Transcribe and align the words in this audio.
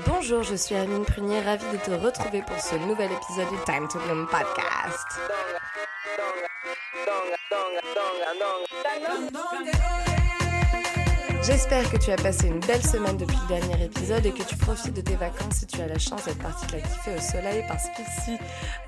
Bonjour, 0.00 0.42
je 0.42 0.56
suis 0.56 0.74
Amine 0.74 1.04
Prunier, 1.04 1.40
ravie 1.40 1.64
de 1.72 1.76
te 1.76 1.90
retrouver 1.92 2.42
pour 2.42 2.58
ce 2.58 2.74
nouvel 2.74 3.10
épisode 3.12 3.48
du 3.48 3.64
Time 3.64 3.86
to 3.88 3.98
Bloom 4.00 4.26
podcast. 4.26 5.06
J'espère 11.44 11.88
que 11.90 11.96
tu 11.98 12.10
as 12.10 12.16
passé 12.16 12.48
une 12.48 12.60
belle 12.60 12.84
semaine 12.84 13.16
depuis 13.16 13.36
le 13.48 13.60
dernier 13.60 13.84
épisode 13.84 14.26
et 14.26 14.32
que 14.32 14.42
tu 14.42 14.56
profites 14.56 14.94
de 14.94 15.00
tes 15.00 15.14
vacances 15.16 15.58
si 15.58 15.66
tu 15.66 15.80
as 15.80 15.86
la 15.86 15.98
chance 15.98 16.24
d'être 16.24 16.38
parti 16.38 16.66
te 16.66 16.72
la 16.72 16.80
kiffer 16.80 17.14
au 17.16 17.20
soleil 17.20 17.64
parce 17.68 17.84
qu'ici, 17.94 18.36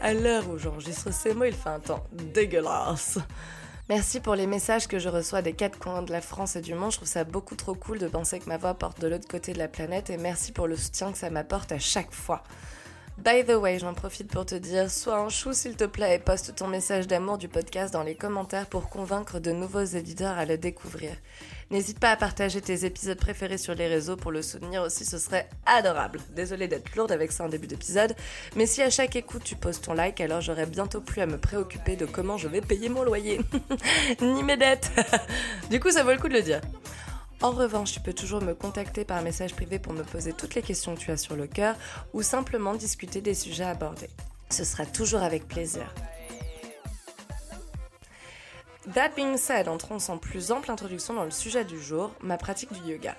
à 0.00 0.12
l'heure 0.12 0.48
où 0.48 0.58
j'enregistre 0.58 1.12
ces 1.12 1.34
mots, 1.34 1.44
il 1.44 1.54
fait 1.54 1.68
un 1.68 1.80
temps 1.80 2.04
dégueulasse. 2.12 3.18
Merci 3.88 4.18
pour 4.18 4.34
les 4.34 4.48
messages 4.48 4.88
que 4.88 4.98
je 4.98 5.08
reçois 5.08 5.42
des 5.42 5.52
quatre 5.52 5.78
coins 5.78 6.02
de 6.02 6.10
la 6.10 6.20
France 6.20 6.56
et 6.56 6.60
du 6.60 6.74
monde. 6.74 6.90
Je 6.90 6.96
trouve 6.96 7.08
ça 7.08 7.22
beaucoup 7.22 7.54
trop 7.54 7.76
cool 7.76 8.00
de 8.00 8.08
penser 8.08 8.40
que 8.40 8.48
ma 8.48 8.56
voix 8.56 8.74
porte 8.74 9.00
de 9.00 9.06
l'autre 9.06 9.28
côté 9.28 9.52
de 9.52 9.58
la 9.58 9.68
planète 9.68 10.10
et 10.10 10.16
merci 10.16 10.50
pour 10.50 10.66
le 10.66 10.76
soutien 10.76 11.12
que 11.12 11.18
ça 11.18 11.30
m'apporte 11.30 11.70
à 11.70 11.78
chaque 11.78 12.12
fois. 12.12 12.42
By 13.18 13.44
the 13.44 13.54
way, 13.54 13.78
j'en 13.78 13.94
profite 13.94 14.30
pour 14.30 14.44
te 14.44 14.54
dire, 14.54 14.90
sois 14.90 15.16
un 15.16 15.30
chou 15.30 15.54
s'il 15.54 15.74
te 15.74 15.84
plaît 15.84 16.16
et 16.16 16.18
poste 16.18 16.54
ton 16.54 16.68
message 16.68 17.06
d'amour 17.06 17.38
du 17.38 17.48
podcast 17.48 17.90
dans 17.90 18.02
les 18.02 18.14
commentaires 18.14 18.66
pour 18.66 18.90
convaincre 18.90 19.40
de 19.40 19.52
nouveaux 19.52 19.84
éditeurs 19.84 20.36
à 20.36 20.44
le 20.44 20.58
découvrir. 20.58 21.12
N'hésite 21.70 21.98
pas 21.98 22.10
à 22.10 22.16
partager 22.16 22.60
tes 22.60 22.84
épisodes 22.84 23.18
préférés 23.18 23.56
sur 23.56 23.74
les 23.74 23.88
réseaux 23.88 24.16
pour 24.16 24.32
le 24.32 24.42
soutenir 24.42 24.82
aussi, 24.82 25.06
ce 25.06 25.16
serait 25.16 25.48
adorable. 25.64 26.20
Désolée 26.36 26.68
d'être 26.68 26.94
lourde 26.94 27.10
avec 27.10 27.32
ça 27.32 27.44
en 27.44 27.48
début 27.48 27.66
d'épisode, 27.66 28.14
mais 28.54 28.66
si 28.66 28.82
à 28.82 28.90
chaque 28.90 29.16
écoute 29.16 29.44
tu 29.44 29.56
poses 29.56 29.80
ton 29.80 29.94
like, 29.94 30.20
alors 30.20 30.42
j'aurai 30.42 30.66
bientôt 30.66 31.00
plus 31.00 31.22
à 31.22 31.26
me 31.26 31.38
préoccuper 31.38 31.96
de 31.96 32.04
comment 32.04 32.36
je 32.36 32.48
vais 32.48 32.60
payer 32.60 32.90
mon 32.90 33.02
loyer, 33.02 33.40
ni 34.20 34.42
mes 34.42 34.58
dettes. 34.58 34.92
du 35.70 35.80
coup, 35.80 35.90
ça 35.90 36.04
vaut 36.04 36.12
le 36.12 36.18
coup 36.18 36.28
de 36.28 36.34
le 36.34 36.42
dire. 36.42 36.60
En 37.42 37.50
revanche, 37.50 37.92
tu 37.92 38.00
peux 38.00 38.14
toujours 38.14 38.42
me 38.42 38.54
contacter 38.54 39.04
par 39.04 39.22
message 39.22 39.54
privé 39.54 39.78
pour 39.78 39.92
me 39.92 40.02
poser 40.02 40.32
toutes 40.32 40.54
les 40.54 40.62
questions 40.62 40.94
que 40.94 41.00
tu 41.00 41.10
as 41.10 41.16
sur 41.16 41.36
le 41.36 41.46
cœur 41.46 41.76
ou 42.14 42.22
simplement 42.22 42.74
discuter 42.74 43.20
des 43.20 43.34
sujets 43.34 43.64
abordés. 43.64 44.10
Ce 44.50 44.64
sera 44.64 44.86
toujours 44.86 45.22
avec 45.22 45.46
plaisir. 45.46 45.92
That 48.94 49.10
being 49.16 49.36
said, 49.36 49.68
entrons 49.68 49.98
sans 49.98 50.16
plus 50.16 50.52
ample 50.52 50.70
introduction 50.70 51.14
dans 51.14 51.24
le 51.24 51.30
sujet 51.30 51.64
du 51.64 51.80
jour, 51.80 52.12
ma 52.22 52.38
pratique 52.38 52.72
du 52.72 52.92
yoga. 52.92 53.16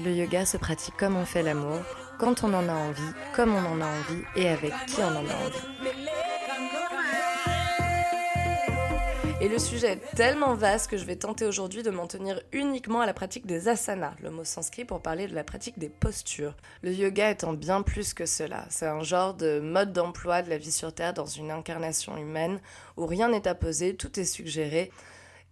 Le 0.00 0.10
yoga 0.12 0.44
se 0.44 0.56
pratique 0.56 0.96
comme 0.96 1.16
on 1.16 1.24
fait 1.24 1.42
l'amour, 1.42 1.78
quand 2.18 2.44
on 2.44 2.52
en 2.52 2.68
a 2.68 2.72
envie, 2.72 3.12
comme 3.34 3.54
on 3.54 3.64
en 3.64 3.80
a 3.80 3.86
envie 3.86 4.22
et 4.36 4.48
avec 4.48 4.72
qui 4.86 5.00
on 5.00 5.08
en 5.08 5.26
a 5.26 5.34
envie. 5.44 5.91
Et 9.42 9.48
le 9.48 9.58
sujet 9.58 9.94
est 9.94 10.14
tellement 10.14 10.54
vaste 10.54 10.88
que 10.88 10.96
je 10.96 11.04
vais 11.04 11.16
tenter 11.16 11.44
aujourd'hui 11.44 11.82
de 11.82 11.90
m'en 11.90 12.06
tenir 12.06 12.40
uniquement 12.52 13.00
à 13.00 13.06
la 13.06 13.12
pratique 13.12 13.44
des 13.44 13.66
asanas, 13.66 14.14
le 14.22 14.30
mot 14.30 14.44
sanskrit 14.44 14.84
pour 14.84 15.02
parler 15.02 15.26
de 15.26 15.34
la 15.34 15.42
pratique 15.42 15.80
des 15.80 15.88
postures. 15.88 16.56
Le 16.82 16.92
yoga 16.92 17.28
étant 17.28 17.52
bien 17.52 17.82
plus 17.82 18.14
que 18.14 18.24
cela, 18.24 18.64
c'est 18.70 18.86
un 18.86 19.02
genre 19.02 19.34
de 19.34 19.58
mode 19.58 19.92
d'emploi 19.92 20.42
de 20.42 20.48
la 20.48 20.58
vie 20.58 20.70
sur 20.70 20.94
Terre 20.94 21.12
dans 21.12 21.26
une 21.26 21.50
incarnation 21.50 22.16
humaine 22.16 22.60
où 22.96 23.04
rien 23.04 23.30
n'est 23.30 23.48
apposé, 23.48 23.96
tout 23.96 24.20
est 24.20 24.24
suggéré. 24.24 24.92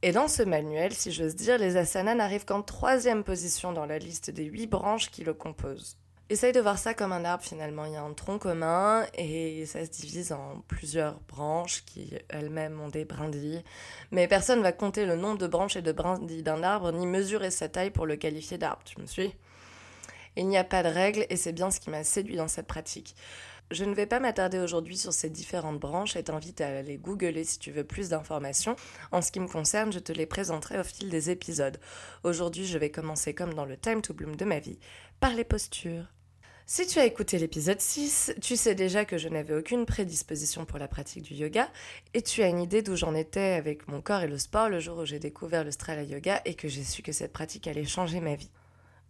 Et 0.03 0.13
dans 0.13 0.29
ce 0.29 0.45
manuel, 0.45 0.93
si 0.93 1.11
j'ose 1.11 1.35
dire, 1.35 1.59
les 1.59 1.77
asanas 1.77 2.15
n'arrivent 2.15 2.45
qu'en 2.45 2.63
troisième 2.63 3.25
position 3.25 3.73
dans 3.73 3.87
la 3.87 3.99
liste 3.99 4.31
des 4.31 4.45
huit 4.45 4.69
branches 4.69 5.11
qui 5.11 5.25
le 5.25 5.35
composent. 5.35 6.00
Essaye 6.31 6.53
de 6.53 6.61
voir 6.61 6.79
ça 6.79 6.95
comme 6.95 7.11
un 7.11 7.25
arbre 7.25 7.43
finalement. 7.43 7.87
Il 7.87 7.93
y 7.95 7.97
a 7.97 8.03
un 8.03 8.13
tronc 8.13 8.39
commun 8.39 9.05
et 9.15 9.67
ça 9.67 9.85
se 9.85 9.91
divise 9.91 10.31
en 10.31 10.61
plusieurs 10.69 11.19
branches 11.23 11.85
qui 11.85 12.15
elles-mêmes 12.29 12.81
ont 12.81 12.89
des 12.89 13.05
brindilles. 13.05 13.65
Mais 14.13 14.29
personne 14.29 14.61
ne 14.61 14.63
va 14.63 14.71
compter 14.71 15.07
le 15.07 15.17
nombre 15.17 15.39
de 15.39 15.49
branches 15.49 15.75
et 15.75 15.83
de 15.83 15.91
brindilles 15.91 16.45
d'un 16.45 16.63
arbre 16.63 16.93
ni 16.93 17.05
mesurer 17.05 17.51
sa 17.51 17.69
taille 17.69 17.91
pour 17.91 18.07
le 18.07 18.15
qualifier 18.15 18.59
d'arbre. 18.59 18.85
Tu 18.85 19.01
me 19.01 19.07
suis? 19.07 19.35
Il 20.37 20.47
n'y 20.47 20.57
a 20.57 20.63
pas 20.63 20.85
de 20.85 20.89
règle 20.89 21.27
et 21.31 21.37
c'est 21.37 21.53
bien 21.53 21.73
ce 21.73 21.81
qui 21.81 21.91
m'a 21.91 22.05
séduit 22.05 22.37
dans 22.37 22.47
cette 22.47 22.69
pratique. 22.69 23.17
Je 23.73 23.85
ne 23.85 23.95
vais 23.95 24.07
pas 24.07 24.21
m'attarder 24.21 24.61
aujourd'hui 24.61 24.97
sur 24.97 25.13
ces 25.13 25.31
différentes 25.31 25.81
branches 25.81 26.15
et 26.15 26.23
t'invite 26.23 26.61
à 26.61 26.79
aller 26.79 26.97
googler 26.97 27.43
si 27.43 27.59
tu 27.59 27.73
veux 27.73 27.83
plus 27.85 28.09
d'informations. 28.09 28.77
En 29.11 29.21
ce 29.21 29.33
qui 29.33 29.41
me 29.41 29.49
concerne, 29.49 29.93
je 29.93 29.99
te 29.99 30.13
les 30.13 30.27
présenterai 30.27 30.79
au 30.79 30.85
fil 30.85 31.09
des 31.09 31.31
épisodes. 31.31 31.81
Aujourd'hui, 32.23 32.67
je 32.67 32.79
vais 32.79 32.91
commencer 32.91 33.35
comme 33.35 33.55
dans 33.55 33.67
le 33.67 33.77
Time 33.77 34.01
to 34.01 34.15
Bloom 34.15 34.37
de 34.37 34.45
ma 34.45 34.61
vie, 34.61 34.79
par 35.19 35.35
les 35.35 35.45
postures. 35.45 36.07
Si 36.73 36.87
tu 36.87 37.01
as 37.01 37.05
écouté 37.05 37.37
l'épisode 37.37 37.81
6, 37.81 38.35
tu 38.41 38.55
sais 38.55 38.77
déjà 38.77 39.05
que 39.05 39.19
je 39.19 39.29
n'avais 39.29 39.55
aucune 39.55 39.87
prédisposition 39.87 40.65
pour 40.65 40.79
la 40.79 40.87
pratique 40.87 41.25
du 41.25 41.35
yoga 41.35 41.69
et 42.15 42.23
tu 42.23 42.45
as 42.45 42.47
une 42.47 42.61
idée 42.61 42.81
d'où 42.81 42.95
j'en 42.95 43.13
étais 43.13 43.55
avec 43.59 43.89
mon 43.89 44.01
corps 44.01 44.21
et 44.21 44.29
le 44.29 44.39
sport 44.39 44.69
le 44.69 44.79
jour 44.79 44.99
où 44.99 45.05
j'ai 45.05 45.19
découvert 45.19 45.65
le 45.65 45.73
Strala 45.73 46.05
Yoga 46.05 46.41
et 46.45 46.55
que 46.55 46.69
j'ai 46.69 46.85
su 46.85 47.03
que 47.03 47.11
cette 47.11 47.33
pratique 47.33 47.67
allait 47.67 47.85
changer 47.85 48.21
ma 48.21 48.37
vie. 48.37 48.53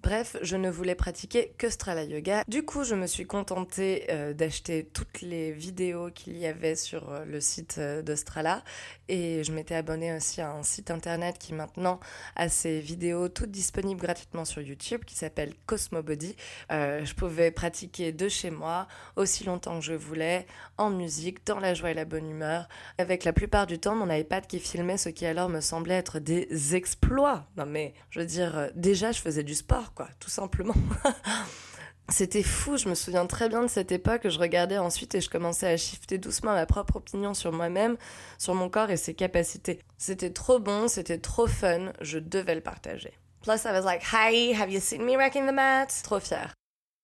Bref, 0.03 0.38
je 0.41 0.56
ne 0.56 0.71
voulais 0.71 0.94
pratiquer 0.94 1.53
que 1.59 1.69
Strala 1.69 2.05
Yoga. 2.05 2.43
Du 2.49 2.65
coup, 2.65 2.84
je 2.84 2.94
me 2.94 3.06
suis 3.06 3.27
contentée 3.27 4.06
euh, 4.09 4.33
d'acheter 4.33 4.84
toutes 4.84 5.21
les 5.21 5.53
vidéos 5.53 6.11
qu'il 6.11 6.38
y 6.38 6.47
avait 6.47 6.75
sur 6.75 7.11
euh, 7.12 7.27
le 7.27 7.38
site 7.38 7.77
euh, 7.77 8.00
de 8.00 8.15
Strala 8.15 8.65
et 9.09 9.44
je 9.44 9.53
m'étais 9.53 9.75
abonnée 9.75 10.16
aussi 10.16 10.41
à 10.41 10.53
un 10.53 10.62
site 10.62 10.91
internet 10.91 11.37
qui 11.38 11.53
maintenant 11.53 12.00
a 12.34 12.49
ses 12.49 12.81
vidéos 12.81 13.28
toutes 13.28 13.50
disponibles 13.50 14.00
gratuitement 14.00 14.47
sur 14.47 14.62
YouTube 14.62 15.05
qui 15.05 15.16
s'appelle 15.16 15.53
Cosmobody. 15.66 16.34
je 16.71 17.15
pouvais 17.15 17.50
pratiquer 17.50 18.12
de 18.12 18.28
chez 18.28 18.50
moi 18.50 18.87
aussi 19.17 19.44
longtemps 19.44 19.81
que 19.81 19.84
je 19.84 19.93
voulais, 19.93 20.47
en 20.78 20.91
musique, 20.91 21.44
dans 21.44 21.59
la 21.59 21.75
joie 21.75 21.91
et 21.91 21.94
la 21.94 22.05
bonne 22.05 22.31
humeur, 22.31 22.69
avec 22.99 23.25
la 23.25 23.32
plupart 23.32 23.67
du 23.67 23.81
temps 23.81 23.97
mon 23.97 24.09
iPad 24.11 24.47
qui 24.47 24.61
filmait 24.61 24.97
ce 24.97 25.09
qui 25.09 25.27
alors 25.27 25.49
me 25.49 25.61
semblait 25.61 25.97
être 25.97 26.21
des 26.21 26.77
exploits. 26.77 27.47
Non 27.56 27.67
mais, 27.67 27.94
je 28.11 28.21
veux 28.21 28.27
dire, 28.27 28.71
déjà 28.77 29.11
je 29.11 29.21
faisais 29.21 29.43
du 29.43 29.56
sport 29.56 29.90
quoi, 29.95 30.09
tout 30.19 30.31
simplement. 30.31 30.75
C'était 32.11 32.43
fou, 32.43 32.77
je 32.77 32.89
me 32.89 32.95
souviens 32.95 33.27
très 33.27 33.49
bien 33.49 33.62
de 33.62 33.69
cette 33.69 33.93
époque, 33.93 34.28
je 34.28 34.39
regardais 34.39 34.78
ensuite 34.78 35.15
et 35.15 35.21
je 35.21 35.31
commençais 35.31 35.69
à 35.69 35.77
shifter 35.77 36.19
doucement 36.19 36.53
ma 36.53 36.67
propre 36.67 36.97
opinion 36.97 37.34
sur 37.34 37.53
moi-même, 37.53 37.97
sur 38.37 38.55
mon 38.55 38.69
corps 38.69 38.91
et 38.91 38.97
ses 38.97 39.15
capacités. 39.15 39.79
C'était 39.97 40.33
trop 40.33 40.59
bon, 40.59 40.89
c'était 40.89 41.19
trop 41.19 41.47
fun, 41.47 41.93
je 42.00 42.19
devais 42.19 42.56
le 42.56 42.61
partager. 42.62 43.12
Plus 43.43 43.65
I 43.65 43.69
was 43.69 43.83
like, 43.83 44.03
hi, 44.12 44.53
have 44.53 44.71
you 44.71 44.81
seen 44.81 45.05
me 45.05 45.17
wrecking 45.17 45.47
the 45.47 45.53
mat? 45.53 45.87
Trop 46.03 46.19
fière. 46.19 46.53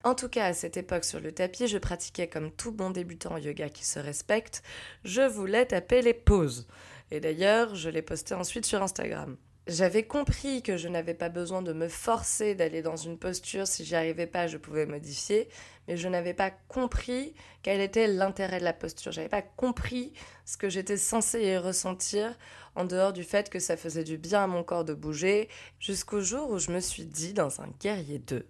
En 0.02 0.14
tout 0.14 0.28
cas, 0.28 0.46
à 0.46 0.52
cette 0.52 0.76
époque 0.76 1.04
sur 1.04 1.20
le 1.20 1.32
tapis, 1.32 1.66
je 1.68 1.78
pratiquais 1.78 2.28
comme 2.28 2.50
tout 2.50 2.72
bon 2.72 2.90
débutant 2.90 3.32
en 3.32 3.38
yoga 3.38 3.68
qui 3.68 3.84
se 3.84 3.98
respecte, 3.98 4.62
je 5.04 5.22
voulais 5.22 5.66
taper 5.66 6.02
les 6.02 6.14
pauses. 6.14 6.66
Et 7.10 7.20
d'ailleurs, 7.20 7.74
je 7.74 7.88
l'ai 7.88 8.02
posté 8.02 8.34
ensuite 8.34 8.66
sur 8.66 8.82
Instagram. 8.82 9.36
J'avais 9.66 10.04
compris 10.04 10.62
que 10.62 10.76
je 10.76 10.86
n'avais 10.86 11.14
pas 11.14 11.28
besoin 11.28 11.60
de 11.60 11.72
me 11.72 11.88
forcer 11.88 12.54
d'aller 12.54 12.82
dans 12.82 12.94
une 12.94 13.18
posture. 13.18 13.66
Si 13.66 13.84
j'y 13.84 13.96
arrivais 13.96 14.28
pas, 14.28 14.46
je 14.46 14.58
pouvais 14.58 14.86
modifier. 14.86 15.48
Mais 15.88 15.96
je 15.96 16.06
n'avais 16.06 16.34
pas 16.34 16.52
compris 16.68 17.34
quel 17.62 17.80
était 17.80 18.06
l'intérêt 18.06 18.60
de 18.60 18.64
la 18.64 18.72
posture. 18.72 19.10
J'avais 19.10 19.28
pas 19.28 19.42
compris 19.42 20.12
ce 20.44 20.56
que 20.56 20.68
j'étais 20.68 20.96
censée 20.96 21.42
y 21.42 21.56
ressentir 21.56 22.38
en 22.76 22.84
dehors 22.84 23.12
du 23.12 23.24
fait 23.24 23.50
que 23.50 23.58
ça 23.58 23.76
faisait 23.76 24.04
du 24.04 24.18
bien 24.18 24.44
à 24.44 24.46
mon 24.46 24.62
corps 24.62 24.84
de 24.84 24.94
bouger. 24.94 25.48
Jusqu'au 25.80 26.20
jour 26.20 26.48
où 26.50 26.58
je 26.58 26.70
me 26.70 26.78
suis 26.78 27.04
dit 27.04 27.32
dans 27.32 27.60
un 27.60 27.68
guerrier 27.80 28.20
2 28.20 28.46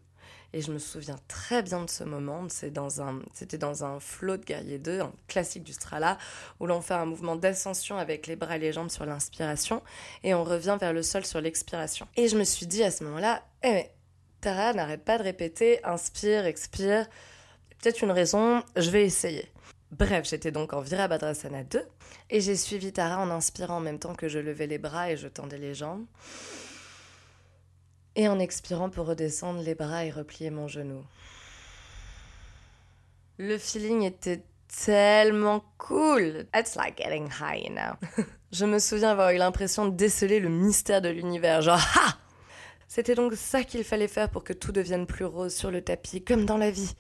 et 0.53 0.61
je 0.61 0.73
me 0.73 0.79
souviens 0.79 1.19
très 1.29 1.63
bien 1.63 1.85
de 1.85 1.91
ce 1.91 2.05
moment. 2.05 2.47
C'était 2.49 3.59
dans 3.59 3.85
un, 3.85 4.01
flot 4.01 4.37
de 4.37 4.45
guerrier 4.45 4.79
2, 4.79 5.01
un 5.01 5.13
classique 5.29 5.65
du 5.65 5.73
Strala, 5.73 6.19
où 6.61 6.67
l'on 6.67 6.81
fait 6.81 6.95
un 6.95 7.07
mouvement 7.07 7.37
d'ascension 7.37 7.99
avec 7.99 8.27
les 8.27 8.37
bras 8.37 8.57
et 8.57 8.61
les 8.61 8.73
jambes 8.73 8.91
sur 8.91 9.07
l'inspiration 9.07 9.83
et 10.23 10.35
on 10.35 10.45
revient 10.45 10.77
vers 10.81 10.93
le 10.93 11.03
sol 11.03 11.25
sur 11.25 11.41
l'expiration. 11.41 12.07
Et 12.17 12.29
je 12.29 12.37
me 12.37 12.45
suis 12.45 12.67
dit 12.67 12.83
à 12.83 12.91
ce 12.91 13.05
moment-là, 13.05 13.43
eh 13.63 13.71
mais 13.71 13.93
Tara, 14.41 14.73
n'arrête 14.73 15.05
pas 15.05 15.19
de 15.19 15.25
répéter, 15.25 15.85
inspire, 15.85 16.47
expire. 16.47 17.07
Peut-être 17.81 18.03
une 18.03 18.11
raison, 18.11 18.63
je 18.77 18.91
vais 18.91 19.05
essayer. 19.05 19.51
Bref, 19.91 20.29
j'étais 20.29 20.51
donc 20.51 20.73
en 20.73 20.81
Virabhadrasana 20.81 21.65
2 21.65 21.83
et 22.31 22.41
j'ai 22.41 22.57
suivi 22.57 22.93
Tara 22.93 23.19
en 23.19 23.31
inspirant 23.31 23.77
en 23.77 23.81
même 23.81 23.99
temps 23.99 24.15
que 24.15 24.29
je 24.29 24.39
levais 24.39 24.67
les 24.67 24.79
bras 24.79 25.11
et 25.11 25.17
je 25.17 25.29
tendais 25.29 25.59
les 25.59 25.75
jambes 25.75 26.07
et 28.17 28.29
en 28.29 28.39
expirant 28.41 28.91
pour 28.91 29.07
redescendre 29.07 29.61
les 29.61 29.75
bras 29.75 30.05
et 30.05 30.11
replier 30.11 30.51
mon 30.51 30.67
genou. 30.67 31.05
Le 33.39 33.59
feeling 33.59 34.03
était 34.03 34.43
tellement 34.85 35.63
cool. 35.79 36.47
It's 36.55 36.75
like 36.75 36.97
getting 36.97 37.29
high, 37.29 37.63
you 37.63 37.75
know. 37.75 38.25
Je 38.53 38.65
me 38.65 38.79
souviens 38.79 39.11
avoir 39.11 39.31
eu 39.31 39.37
l'impression 39.37 39.87
de 39.87 39.95
déceler 39.95 40.41
le 40.41 40.49
mystère 40.49 41.03
de 41.03 41.11
l'univers, 41.11 41.61
genre 41.61 41.81
ha 41.97 42.19
C'était 42.89 43.15
donc 43.15 43.35
ça 43.35 43.63
qu'il 43.63 43.85
fallait 43.85 44.09
faire 44.09 44.31
pour 44.31 44.45
que 44.45 44.55
tout 44.55 44.73
devienne 44.73 45.07
plus 45.07 45.27
rose 45.27 45.55
sur 45.55 45.71
le 45.71 45.83
tapis, 45.83 46.25
comme 46.25 46.47
dans 46.47 46.57
la 46.57 46.71
vie. 46.71 46.95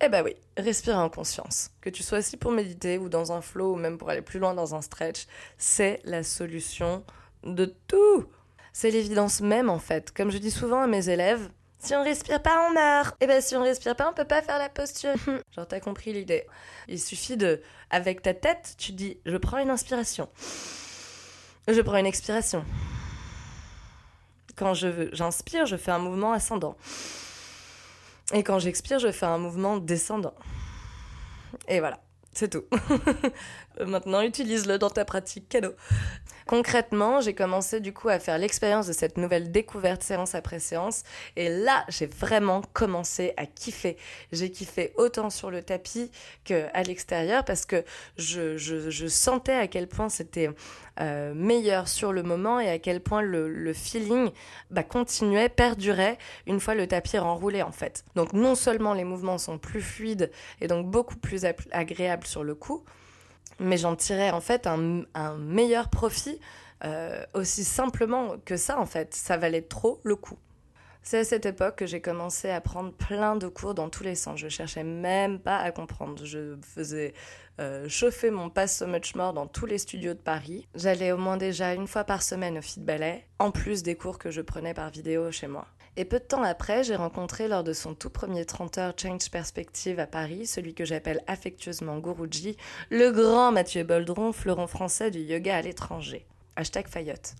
Eh 0.00 0.08
ben 0.08 0.22
oui, 0.24 0.36
respirer 0.56 0.96
en 0.96 1.10
conscience. 1.10 1.70
Que 1.80 1.90
tu 1.90 2.02
sois 2.02 2.18
assis 2.18 2.36
pour 2.36 2.52
méditer 2.52 2.96
ou 2.96 3.08
dans 3.08 3.32
un 3.32 3.42
flow 3.42 3.74
ou 3.74 3.76
même 3.76 3.98
pour 3.98 4.08
aller 4.08 4.22
plus 4.22 4.38
loin 4.38 4.54
dans 4.54 4.74
un 4.74 4.80
stretch, 4.80 5.26
c'est 5.58 6.00
la 6.04 6.22
solution 6.22 7.04
de 7.42 7.74
tout. 7.88 8.26
C'est 8.72 8.90
l'évidence 8.90 9.40
même 9.40 9.68
en 9.68 9.78
fait. 9.78 10.12
Comme 10.12 10.30
je 10.30 10.38
dis 10.38 10.50
souvent 10.50 10.82
à 10.82 10.86
mes 10.86 11.08
élèves, 11.08 11.48
si 11.80 11.94
on 11.94 12.02
respire 12.02 12.42
pas, 12.42 12.66
on 12.68 12.72
meurt. 12.72 13.14
Et 13.20 13.24
eh 13.24 13.26
ben 13.26 13.40
si 13.40 13.54
on 13.54 13.62
respire 13.62 13.94
pas, 13.94 14.10
on 14.10 14.12
peut 14.12 14.24
pas 14.24 14.42
faire 14.42 14.58
la 14.58 14.68
posture. 14.68 15.14
Genre 15.54 15.66
t'as 15.66 15.80
compris 15.80 16.12
l'idée. 16.12 16.44
Il 16.88 17.00
suffit 17.00 17.36
de, 17.36 17.62
avec 17.90 18.22
ta 18.22 18.34
tête, 18.34 18.74
tu 18.78 18.92
dis, 18.92 19.18
je 19.24 19.36
prends 19.36 19.58
une 19.58 19.70
inspiration. 19.70 20.28
Je 21.68 21.80
prends 21.80 21.98
une 21.98 22.06
expiration. 22.06 22.64
Quand 24.56 24.74
je 24.74 24.88
veux, 24.88 25.10
j'inspire, 25.12 25.66
je 25.66 25.76
fais 25.76 25.92
un 25.92 25.98
mouvement 25.98 26.32
ascendant. 26.32 26.76
Et 28.32 28.42
quand 28.42 28.58
j'expire, 28.58 28.98
je 28.98 29.12
fais 29.12 29.26
un 29.26 29.38
mouvement 29.38 29.76
descendant. 29.76 30.34
Et 31.68 31.78
voilà, 31.78 32.00
c'est 32.32 32.48
tout. 32.48 32.64
Maintenant, 33.86 34.22
utilise-le 34.22 34.78
dans 34.78 34.90
ta 34.90 35.04
pratique 35.04 35.48
cadeau. 35.48 35.74
Concrètement, 36.48 37.20
j'ai 37.20 37.34
commencé 37.34 37.78
du 37.78 37.92
coup 37.92 38.08
à 38.08 38.18
faire 38.18 38.38
l'expérience 38.38 38.86
de 38.86 38.94
cette 38.94 39.18
nouvelle 39.18 39.52
découverte 39.52 40.02
séance 40.02 40.34
après 40.34 40.60
séance. 40.60 41.02
Et 41.36 41.50
là, 41.50 41.84
j'ai 41.88 42.06
vraiment 42.06 42.62
commencé 42.72 43.34
à 43.36 43.44
kiffer. 43.44 43.98
J'ai 44.32 44.50
kiffé 44.50 44.94
autant 44.96 45.28
sur 45.28 45.50
le 45.50 45.60
tapis 45.60 46.10
qu'à 46.44 46.82
l'extérieur 46.84 47.44
parce 47.44 47.66
que 47.66 47.84
je, 48.16 49.06
sentais 49.08 49.52
à 49.52 49.66
quel 49.66 49.88
point 49.88 50.08
c'était 50.08 50.48
euh, 51.00 51.34
meilleur 51.34 51.86
sur 51.86 52.14
le 52.14 52.22
moment 52.22 52.58
et 52.60 52.70
à 52.70 52.78
quel 52.78 53.02
point 53.02 53.20
le, 53.20 53.72
feeling 53.74 54.30
bah, 54.70 54.84
continuait, 54.84 55.50
perdurait 55.50 56.16
une 56.46 56.60
fois 56.60 56.74
le 56.74 56.86
tapis 56.86 57.18
renroulé 57.18 57.60
en 57.60 57.72
fait. 57.72 58.06
Donc 58.14 58.32
non 58.32 58.54
seulement 58.54 58.94
les 58.94 59.04
mouvements 59.04 59.36
sont 59.36 59.58
plus 59.58 59.82
fluides 59.82 60.30
et 60.62 60.66
donc 60.66 60.86
beaucoup 60.86 61.16
plus 61.16 61.44
agréables 61.72 62.26
sur 62.26 62.42
le 62.42 62.54
coup, 62.54 62.86
mais 63.58 63.76
j'en 63.76 63.96
tirais 63.96 64.30
en 64.30 64.40
fait 64.40 64.66
un, 64.66 65.04
meilleur 65.38 65.88
profit 65.88 66.40
euh, 66.84 67.24
aussi 67.34 67.64
simplement 67.64 68.36
que 68.44 68.56
ça 68.56 68.78
en 68.78 68.86
fait. 68.86 69.14
Ça 69.14 69.36
valait 69.36 69.62
trop 69.62 70.00
le 70.04 70.16
coup. 70.16 70.38
C'est 71.02 71.18
à 71.18 71.24
cette 71.24 71.46
époque 71.46 71.76
que 71.76 71.86
j'ai 71.86 72.00
commencé 72.00 72.50
à 72.50 72.60
prendre 72.60 72.92
plein 72.92 73.36
de 73.36 73.48
cours 73.48 73.74
dans 73.74 73.88
tous 73.88 74.02
les 74.02 74.14
sens. 74.14 74.38
Je 74.38 74.48
cherchais 74.48 74.84
même 74.84 75.38
pas 75.38 75.56
à 75.56 75.70
comprendre. 75.70 76.24
Je 76.24 76.56
faisais 76.60 77.14
euh, 77.60 77.88
chauffer 77.88 78.30
mon 78.30 78.50
pass 78.50 78.78
So 78.78 78.86
Much 78.86 79.14
More 79.14 79.32
dans 79.32 79.46
tous 79.46 79.66
les 79.66 79.78
studios 79.78 80.14
de 80.14 80.18
Paris. 80.18 80.68
J'allais 80.74 81.12
au 81.12 81.16
moins 81.16 81.36
déjà 81.36 81.72
une 81.72 81.86
fois 81.86 82.04
par 82.04 82.22
semaine 82.22 82.58
au 82.58 82.62
Fit 82.62 82.80
Ballet, 82.80 83.26
en 83.38 83.50
plus 83.50 83.82
des 83.82 83.94
cours 83.94 84.18
que 84.18 84.30
je 84.30 84.42
prenais 84.42 84.74
par 84.74 84.90
vidéo 84.90 85.32
chez 85.32 85.46
moi. 85.46 85.66
Et 86.00 86.04
peu 86.04 86.20
de 86.20 86.24
temps 86.24 86.44
après, 86.44 86.84
j'ai 86.84 86.94
rencontré 86.94 87.48
lors 87.48 87.64
de 87.64 87.72
son 87.72 87.92
tout 87.92 88.08
premier 88.08 88.44
30 88.44 88.78
heures 88.78 88.94
Change 88.96 89.32
Perspective 89.32 89.98
à 89.98 90.06
Paris, 90.06 90.46
celui 90.46 90.72
que 90.72 90.84
j'appelle 90.84 91.24
affectueusement 91.26 91.98
Guruji, 91.98 92.56
le 92.88 93.10
grand 93.10 93.50
Mathieu 93.50 93.82
Boldron, 93.82 94.32
fleuron 94.32 94.68
français 94.68 95.10
du 95.10 95.18
yoga 95.18 95.56
à 95.56 95.60
l'étranger. 95.60 96.24
Hashtag 96.54 96.86
Fayotte. 96.86 97.34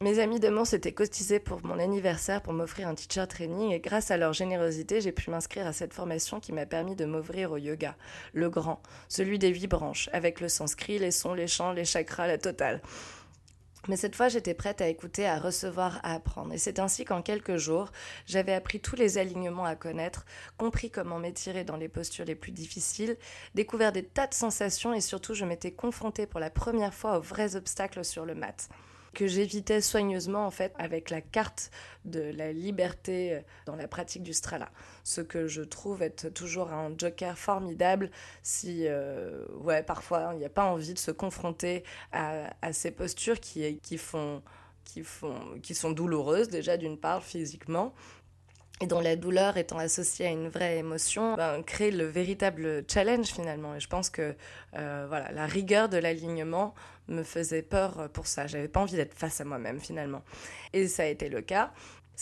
Mes 0.00 0.20
amis 0.20 0.38
de 0.38 0.48
Mons 0.48 0.66
s'étaient 0.66 0.92
cotisés 0.92 1.40
pour 1.40 1.64
mon 1.64 1.80
anniversaire 1.80 2.40
pour 2.40 2.52
m'offrir 2.52 2.86
un 2.86 2.94
teacher 2.94 3.26
training 3.28 3.72
et 3.72 3.80
grâce 3.80 4.12
à 4.12 4.16
leur 4.16 4.32
générosité, 4.32 5.00
j'ai 5.00 5.10
pu 5.10 5.30
m'inscrire 5.30 5.66
à 5.66 5.72
cette 5.72 5.92
formation 5.92 6.38
qui 6.38 6.52
m'a 6.52 6.66
permis 6.66 6.94
de 6.94 7.04
m'ouvrir 7.04 7.50
au 7.50 7.56
yoga, 7.56 7.96
le 8.32 8.48
grand, 8.48 8.80
celui 9.08 9.40
des 9.40 9.48
huit 9.48 9.66
branches, 9.66 10.08
avec 10.12 10.40
le 10.40 10.48
sanskrit, 10.48 11.00
les 11.00 11.10
sons, 11.10 11.34
les 11.34 11.48
chants, 11.48 11.72
les 11.72 11.84
chakras, 11.84 12.28
la 12.28 12.38
totale. 12.38 12.80
Mais 13.88 13.96
cette 13.96 14.14
fois, 14.14 14.28
j'étais 14.28 14.54
prête 14.54 14.80
à 14.80 14.88
écouter, 14.88 15.26
à 15.26 15.38
recevoir, 15.38 15.98
à 16.04 16.14
apprendre. 16.14 16.52
Et 16.52 16.58
c'est 16.58 16.78
ainsi 16.78 17.04
qu'en 17.04 17.20
quelques 17.20 17.56
jours, 17.56 17.90
j'avais 18.26 18.54
appris 18.54 18.80
tous 18.80 18.94
les 18.94 19.18
alignements 19.18 19.64
à 19.64 19.74
connaître, 19.74 20.24
compris 20.56 20.90
comment 20.90 21.18
m'étirer 21.18 21.64
dans 21.64 21.76
les 21.76 21.88
postures 21.88 22.24
les 22.24 22.36
plus 22.36 22.52
difficiles, 22.52 23.16
découvert 23.54 23.92
des 23.92 24.04
tas 24.04 24.28
de 24.28 24.34
sensations 24.34 24.94
et 24.94 25.00
surtout, 25.00 25.34
je 25.34 25.44
m'étais 25.44 25.72
confrontée 25.72 26.26
pour 26.26 26.38
la 26.38 26.50
première 26.50 26.94
fois 26.94 27.18
aux 27.18 27.22
vrais 27.22 27.56
obstacles 27.56 28.04
sur 28.04 28.24
le 28.24 28.34
mat 28.34 28.68
que 29.14 29.26
j'évitais 29.26 29.80
soigneusement 29.80 30.46
en 30.46 30.50
fait 30.50 30.72
avec 30.78 31.10
la 31.10 31.20
carte 31.20 31.70
de 32.04 32.20
la 32.20 32.52
liberté 32.52 33.34
euh, 33.34 33.40
dans 33.66 33.76
la 33.76 33.88
pratique 33.88 34.22
du 34.22 34.32
strala. 34.32 34.70
Ce 35.04 35.20
que 35.20 35.46
je 35.46 35.62
trouve 35.62 36.02
être 36.02 36.28
toujours 36.28 36.72
un 36.72 36.92
joker 36.96 37.38
formidable 37.38 38.10
si, 38.42 38.86
euh, 38.86 39.44
ouais, 39.60 39.82
parfois 39.82 40.30
il 40.32 40.38
n'y 40.38 40.44
a 40.44 40.50
pas 40.50 40.64
envie 40.64 40.94
de 40.94 40.98
se 40.98 41.10
confronter 41.10 41.84
à, 42.12 42.72
ces 42.72 42.90
postures 42.90 43.40
qui, 43.40 43.78
qui 43.80 43.98
font 43.98 44.42
qui, 44.84 45.02
font, 45.02 45.60
qui 45.62 45.74
sont 45.74 45.92
douloureuses 45.92 46.48
déjà 46.48 46.76
d'une 46.76 46.98
part 46.98 47.22
physiquement, 47.22 47.94
et 48.82 48.86
dont 48.86 49.00
la 49.00 49.14
douleur 49.14 49.56
étant 49.56 49.78
associée 49.78 50.26
à 50.26 50.30
une 50.30 50.48
vraie 50.48 50.78
émotion, 50.78 51.36
ben, 51.36 51.62
crée 51.62 51.92
le 51.92 52.04
véritable 52.04 52.84
challenge 52.92 53.26
finalement. 53.26 53.76
Et 53.76 53.80
je 53.80 53.88
pense 53.88 54.10
que 54.10 54.34
euh, 54.76 55.06
voilà, 55.08 55.30
la 55.30 55.46
rigueur 55.46 55.88
de 55.88 55.98
l'alignement 55.98 56.74
me 57.06 57.22
faisait 57.22 57.62
peur 57.62 58.08
pour 58.12 58.26
ça. 58.26 58.48
J'avais 58.48 58.66
pas 58.66 58.80
envie 58.80 58.96
d'être 58.96 59.14
face 59.14 59.40
à 59.40 59.44
moi-même 59.44 59.78
finalement. 59.78 60.22
Et 60.72 60.88
ça 60.88 61.04
a 61.04 61.06
été 61.06 61.28
le 61.28 61.42
cas. 61.42 61.72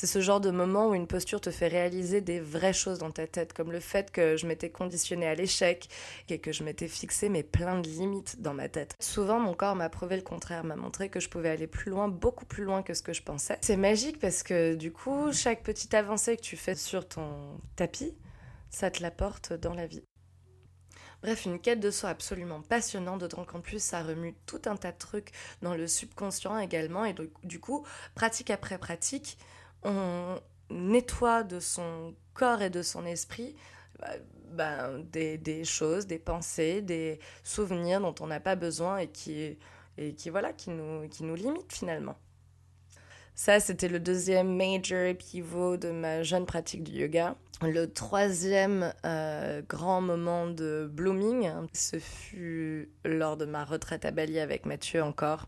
C'est 0.00 0.06
ce 0.06 0.22
genre 0.22 0.40
de 0.40 0.50
moment 0.50 0.88
où 0.88 0.94
une 0.94 1.06
posture 1.06 1.42
te 1.42 1.50
fait 1.50 1.68
réaliser 1.68 2.22
des 2.22 2.40
vraies 2.40 2.72
choses 2.72 3.00
dans 3.00 3.10
ta 3.10 3.26
tête, 3.26 3.52
comme 3.52 3.70
le 3.70 3.80
fait 3.80 4.10
que 4.10 4.34
je 4.34 4.46
m'étais 4.46 4.70
conditionnée 4.70 5.26
à 5.26 5.34
l'échec 5.34 5.90
et 6.30 6.38
que 6.38 6.52
je 6.52 6.64
m'étais 6.64 6.88
fixé 6.88 7.28
mes 7.28 7.42
plein 7.42 7.78
de 7.78 7.86
limites 7.86 8.40
dans 8.40 8.54
ma 8.54 8.70
tête. 8.70 8.96
Souvent, 8.98 9.38
mon 9.38 9.52
corps 9.52 9.76
m'a 9.76 9.90
prouvé 9.90 10.16
le 10.16 10.22
contraire, 10.22 10.64
m'a 10.64 10.74
montré 10.74 11.10
que 11.10 11.20
je 11.20 11.28
pouvais 11.28 11.50
aller 11.50 11.66
plus 11.66 11.90
loin, 11.90 12.08
beaucoup 12.08 12.46
plus 12.46 12.64
loin 12.64 12.82
que 12.82 12.94
ce 12.94 13.02
que 13.02 13.12
je 13.12 13.20
pensais. 13.20 13.58
C'est 13.60 13.76
magique 13.76 14.18
parce 14.18 14.42
que 14.42 14.74
du 14.74 14.90
coup, 14.90 15.34
chaque 15.34 15.62
petite 15.62 15.92
avancée 15.92 16.38
que 16.38 16.42
tu 16.42 16.56
fais 16.56 16.76
sur 16.76 17.06
ton 17.06 17.60
tapis, 17.76 18.16
ça 18.70 18.90
te 18.90 19.02
l'apporte 19.02 19.52
dans 19.52 19.74
la 19.74 19.86
vie. 19.86 20.04
Bref, 21.20 21.44
une 21.44 21.60
quête 21.60 21.80
de 21.80 21.90
soi 21.90 22.08
absolument 22.08 22.62
passionnante, 22.62 23.20
d'autant 23.20 23.44
qu'en 23.44 23.60
plus 23.60 23.82
ça 23.82 24.02
remue 24.02 24.34
tout 24.46 24.62
un 24.64 24.76
tas 24.76 24.92
de 24.92 24.96
trucs 24.96 25.32
dans 25.60 25.74
le 25.74 25.86
subconscient 25.86 26.58
également. 26.58 27.04
Et 27.04 27.14
du 27.44 27.60
coup, 27.60 27.84
pratique 28.14 28.48
après 28.48 28.78
pratique, 28.78 29.36
on 29.84 30.40
nettoie 30.70 31.42
de 31.42 31.60
son 31.60 32.14
corps 32.34 32.62
et 32.62 32.70
de 32.70 32.82
son 32.82 33.04
esprit 33.04 33.56
bah, 33.98 34.08
bah, 34.52 34.90
des, 35.12 35.64
choses, 35.64 36.06
des 36.06 36.18
pensées, 36.18 36.82
des 36.82 37.20
souvenirs 37.44 38.00
dont 38.00 38.14
on 38.20 38.26
n'a 38.26 38.40
pas 38.40 38.56
besoin 38.56 38.98
et 38.98 39.08
qui, 39.08 39.58
et 39.98 40.14
qui, 40.14 40.30
voilà, 40.30 40.52
qui, 40.52 40.70
nous, 40.70 41.08
qui 41.08 41.24
nous 41.24 41.34
limitent 41.34 41.72
finalement. 41.72 42.16
Ça, 43.34 43.58
c'était 43.58 43.88
le 43.88 44.00
deuxième 44.00 44.54
major 44.54 45.14
pivot 45.16 45.76
de 45.76 45.90
ma 45.90 46.22
jeune 46.22 46.44
pratique 46.44 46.82
du 46.82 46.92
yoga. 46.92 47.36
Le 47.62 47.86
troisième 47.86 48.92
euh, 49.06 49.62
grand 49.66 50.00
moment 50.00 50.46
de 50.46 50.90
blooming, 50.92 51.50
ce 51.72 51.98
fut 51.98 52.90
lors 53.04 53.36
de 53.36 53.44
ma 53.44 53.64
retraite 53.64 54.04
à 54.04 54.10
Bali 54.10 54.38
avec 54.40 54.66
Mathieu 54.66 55.02
encore. 55.02 55.46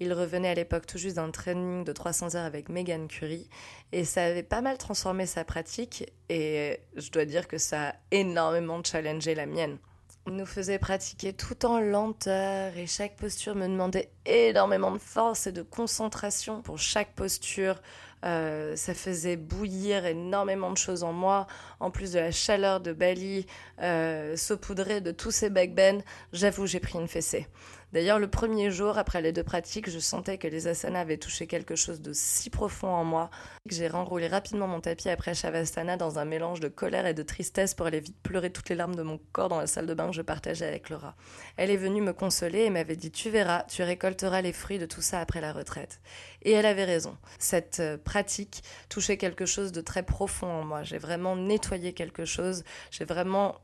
Il 0.00 0.12
revenait 0.12 0.48
à 0.48 0.54
l'époque 0.54 0.86
tout 0.86 0.98
juste 0.98 1.16
d'un 1.16 1.30
training 1.30 1.84
de 1.84 1.92
300 1.92 2.34
heures 2.34 2.44
avec 2.44 2.68
Megan 2.68 3.06
Curie 3.06 3.48
et 3.92 4.04
ça 4.04 4.24
avait 4.24 4.42
pas 4.42 4.60
mal 4.60 4.76
transformé 4.76 5.26
sa 5.26 5.44
pratique 5.44 6.12
et 6.28 6.80
je 6.96 7.10
dois 7.10 7.24
dire 7.24 7.46
que 7.46 7.58
ça 7.58 7.90
a 7.90 7.94
énormément 8.10 8.82
challengé 8.82 9.34
la 9.34 9.46
mienne. 9.46 9.78
Il 10.26 10.36
nous 10.36 10.46
faisait 10.46 10.78
pratiquer 10.78 11.34
tout 11.34 11.66
en 11.66 11.78
lenteur 11.80 12.76
et 12.78 12.86
chaque 12.86 13.14
posture 13.16 13.54
me 13.54 13.68
demandait 13.68 14.10
énormément 14.24 14.90
de 14.90 14.98
force 14.98 15.46
et 15.46 15.52
de 15.52 15.62
concentration 15.62 16.62
pour 16.62 16.78
chaque 16.78 17.14
posture. 17.14 17.76
Euh, 18.24 18.74
ça 18.74 18.94
faisait 18.94 19.36
bouillir 19.36 20.06
énormément 20.06 20.70
de 20.70 20.78
choses 20.78 21.02
en 21.02 21.12
moi. 21.12 21.46
En 21.78 21.90
plus 21.90 22.12
de 22.12 22.18
la 22.18 22.30
chaleur 22.30 22.80
de 22.80 22.94
Bali, 22.94 23.44
euh, 23.82 24.34
saupoudrée 24.36 25.02
de 25.02 25.10
tous 25.10 25.30
ces 25.30 25.50
backbends, 25.50 26.00
j'avoue, 26.32 26.66
j'ai 26.66 26.80
pris 26.80 26.98
une 26.98 27.08
fessée. 27.08 27.46
D'ailleurs, 27.94 28.18
le 28.18 28.26
premier 28.26 28.72
jour, 28.72 28.98
après 28.98 29.22
les 29.22 29.30
deux 29.30 29.44
pratiques, 29.44 29.88
je 29.88 30.00
sentais 30.00 30.36
que 30.36 30.48
les 30.48 30.66
asanas 30.66 31.02
avaient 31.02 31.16
touché 31.16 31.46
quelque 31.46 31.76
chose 31.76 32.00
de 32.00 32.10
si 32.12 32.50
profond 32.50 32.88
en 32.88 33.04
moi 33.04 33.30
que 33.68 33.74
j'ai 33.76 33.86
renroulé 33.86 34.26
rapidement 34.26 34.66
mon 34.66 34.80
tapis 34.80 35.08
après 35.08 35.32
Shavasana 35.32 35.96
dans 35.96 36.18
un 36.18 36.24
mélange 36.24 36.58
de 36.58 36.66
colère 36.66 37.06
et 37.06 37.14
de 37.14 37.22
tristesse 37.22 37.72
pour 37.72 37.86
aller 37.86 38.00
vite 38.00 38.16
pleurer 38.20 38.50
toutes 38.50 38.68
les 38.68 38.74
larmes 38.74 38.96
de 38.96 39.04
mon 39.04 39.20
corps 39.30 39.48
dans 39.48 39.60
la 39.60 39.68
salle 39.68 39.86
de 39.86 39.94
bain 39.94 40.08
que 40.08 40.16
je 40.16 40.22
partageais 40.22 40.66
avec 40.66 40.90
Laura. 40.90 41.14
Elle 41.56 41.70
est 41.70 41.76
venue 41.76 42.00
me 42.00 42.12
consoler 42.12 42.62
et 42.62 42.70
m'avait 42.70 42.96
dit 42.96 43.12
Tu 43.12 43.30
verras, 43.30 43.62
tu 43.68 43.84
récolteras 43.84 44.42
les 44.42 44.52
fruits 44.52 44.80
de 44.80 44.86
tout 44.86 45.00
ça 45.00 45.20
après 45.20 45.40
la 45.40 45.52
retraite. 45.52 46.00
Et 46.42 46.50
elle 46.50 46.66
avait 46.66 46.86
raison. 46.86 47.16
Cette 47.38 47.78
euh, 47.78 47.96
pratique 47.96 48.64
touchait 48.88 49.18
quelque 49.18 49.46
chose 49.46 49.70
de 49.70 49.80
très 49.80 50.02
profond 50.02 50.48
en 50.48 50.64
moi. 50.64 50.82
J'ai 50.82 50.98
vraiment 50.98 51.36
nettoyé 51.36 51.92
quelque 51.92 52.24
chose. 52.24 52.64
J'ai 52.90 53.04
vraiment 53.04 53.60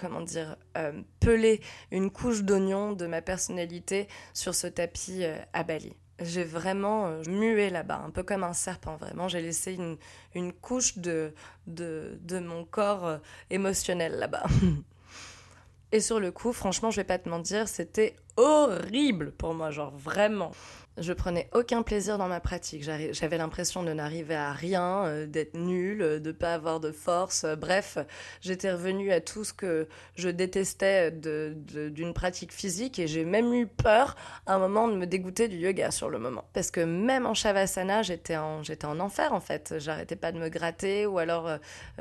comment 0.00 0.22
dire, 0.22 0.56
euh, 0.78 1.02
peler 1.20 1.60
une 1.90 2.10
couche 2.10 2.42
d'oignon 2.42 2.92
de 2.92 3.06
ma 3.06 3.20
personnalité 3.20 4.08
sur 4.32 4.54
ce 4.54 4.66
tapis 4.66 5.24
euh, 5.24 5.36
à 5.52 5.62
Bali. 5.62 5.94
J'ai 6.20 6.44
vraiment 6.44 7.06
euh, 7.06 7.22
mué 7.28 7.68
là-bas, 7.68 8.02
un 8.04 8.10
peu 8.10 8.22
comme 8.22 8.42
un 8.42 8.54
serpent, 8.54 8.96
vraiment. 8.96 9.28
J'ai 9.28 9.42
laissé 9.42 9.74
une, 9.74 9.98
une 10.34 10.52
couche 10.54 10.98
de, 10.98 11.34
de, 11.66 12.18
de, 12.22 12.38
mon 12.38 12.64
corps 12.64 13.18
émotionnel 13.50 14.18
là-bas. 14.18 14.44
Et 15.92 16.00
sur 16.00 16.18
le 16.18 16.30
coup, 16.30 16.52
franchement, 16.52 16.90
je 16.90 16.96
vais 16.96 17.04
pas 17.04 17.18
te 17.18 17.28
mentir, 17.28 17.68
c'était 17.68 18.16
horrible 18.36 19.32
pour 19.32 19.54
moi, 19.54 19.70
genre 19.70 19.92
vraiment. 19.96 20.52
Je 20.98 21.12
prenais 21.12 21.48
aucun 21.54 21.82
plaisir 21.82 22.18
dans 22.18 22.26
ma 22.26 22.40
pratique. 22.40 22.82
J'avais 22.82 23.38
l'impression 23.38 23.84
de 23.84 23.92
n'arriver 23.92 24.34
à 24.34 24.52
rien, 24.52 25.04
euh, 25.04 25.26
d'être 25.26 25.54
nulle, 25.54 26.02
euh, 26.02 26.18
de 26.18 26.32
pas 26.32 26.52
avoir 26.52 26.80
de 26.80 26.90
force. 26.90 27.44
Euh, 27.44 27.54
bref, 27.54 27.96
j'étais 28.40 28.72
revenue 28.72 29.12
à 29.12 29.20
tout 29.20 29.44
ce 29.44 29.52
que 29.52 29.88
je 30.16 30.28
détestais 30.28 31.12
d'une 31.12 32.12
pratique 32.12 32.52
physique 32.52 32.98
et 32.98 33.06
j'ai 33.06 33.24
même 33.24 33.54
eu 33.54 33.68
peur 33.68 34.16
à 34.46 34.54
un 34.54 34.58
moment 34.58 34.88
de 34.88 34.96
me 34.96 35.06
dégoûter 35.06 35.46
du 35.46 35.58
yoga 35.58 35.92
sur 35.92 36.10
le 36.10 36.18
moment. 36.18 36.44
Parce 36.52 36.72
que 36.72 36.80
même 36.80 37.24
en 37.24 37.34
Shavasana, 37.34 38.02
j'étais 38.02 38.36
en, 38.36 38.62
en 38.84 39.00
enfer 39.00 39.32
en 39.32 39.40
fait. 39.40 39.74
J'arrêtais 39.78 40.16
pas 40.16 40.32
de 40.32 40.38
me 40.38 40.48
gratter 40.48 41.06
ou 41.06 41.18
alors 41.18 41.48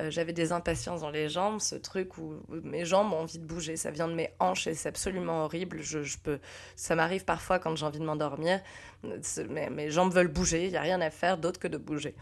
j'avais 0.10 0.34
des 0.34 0.52
impatiences 0.52 1.02
dans 1.02 1.10
les 1.12 1.30
jambes, 1.30 1.60
ce 1.60 1.76
truc 1.76 2.18
où, 2.18 2.34
mes 2.64 2.86
jambes 2.86 3.14
ont 3.14 3.20
envie 3.20 3.40
de 3.40 3.46
bouger. 3.46 3.78
Ça 3.78 3.92
vient 3.92 4.08
de 4.08 4.14
mes 4.14 4.32
hanches 4.40 4.68
et 4.68 4.74
c'est 4.74 4.90
absolument 4.90 5.46
horrible. 5.46 5.82
Je, 5.82 6.04
je 6.04 6.18
peux, 6.18 6.40
ça 6.76 6.96
m'arrive 6.96 7.24
parfois 7.24 7.60
quand 7.60 7.76
j'ai 7.76 7.86
envie 7.86 8.00
de 8.00 8.06
m'endormir 8.06 8.60
mes, 9.04 9.90
jambes 9.90 10.14
veulent 10.14 10.28
bouger, 10.28 10.66
il 10.66 10.72
n'y 10.72 10.78
a 10.78 10.82
rien 10.82 11.02
à 11.02 11.10
faire 11.10 11.38
d'autre 11.38 11.60
que 11.60 11.68
de 11.68 11.78
bouger. 11.78 12.16